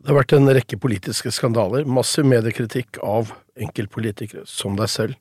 [0.01, 5.19] Det har vært en rekke politiske skandaler, massiv mediekritikk av enkeltpolitikere, som deg selv.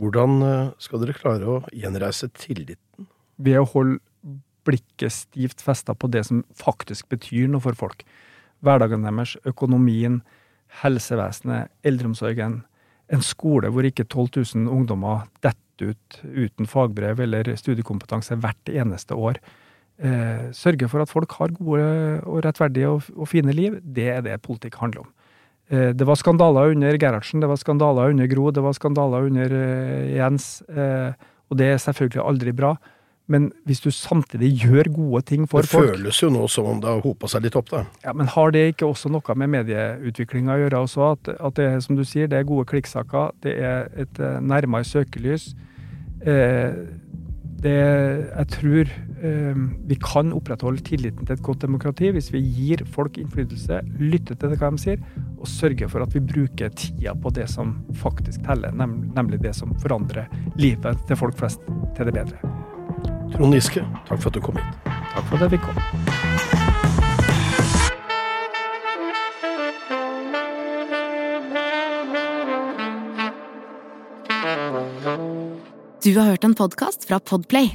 [0.00, 3.98] Hvordan eh, skal dere klare å gjenreise tilliten ved å holde
[4.64, 8.02] blikket stivt festa på det som faktisk betyr noe for folk.
[8.64, 10.22] Hverdagen deres, økonomien,
[10.80, 12.62] helsevesenet, eldreomsorgen.
[13.12, 19.16] En skole hvor ikke 12 000 ungdommer detter ut uten fagbrev eller studiekompetanse hvert eneste
[19.16, 19.38] år.
[19.98, 21.86] Eh, sørge for at folk har gode
[22.22, 23.80] og rettferdige og, og, fine liv.
[23.82, 25.08] Det er det politikk handler om.
[25.70, 29.56] Eh, det var skandaler under Gerhardsen, det var skandaler under Gro, det var skandaler under
[29.58, 30.62] eh, Jens.
[30.70, 31.12] Eh,
[31.48, 32.76] og det er selvfølgelig aldri bra.
[33.28, 36.78] Men hvis du samtidig gjør gode ting for folk Det føles jo nå som om
[36.80, 37.82] det har hopa seg litt opp, da.
[38.04, 41.10] Ja, Men har det ikke også noe med medieutviklinga å gjøre også?
[41.12, 44.38] At, at, det er som du sier, det er gode klikksaker, det er et uh,
[44.40, 45.50] nærmere søkelys.
[46.24, 46.72] Eh,
[47.62, 52.84] det, jeg tror eh, vi kan opprettholde tilliten til et godt demokrati hvis vi gir
[52.94, 55.02] folk innflytelse, lytter til hva de sier,
[55.38, 59.74] og sørger for at vi bruker tida på det som faktisk teller, nemlig det som
[59.82, 61.62] forandrer livet til folk flest
[61.96, 62.38] til det bedre.
[63.34, 64.78] Trond Giske, takk for at du kom hit.
[65.14, 65.82] Takk for at jeg fikk komme.
[76.04, 77.74] Du har hørt en podkast fra Podplay.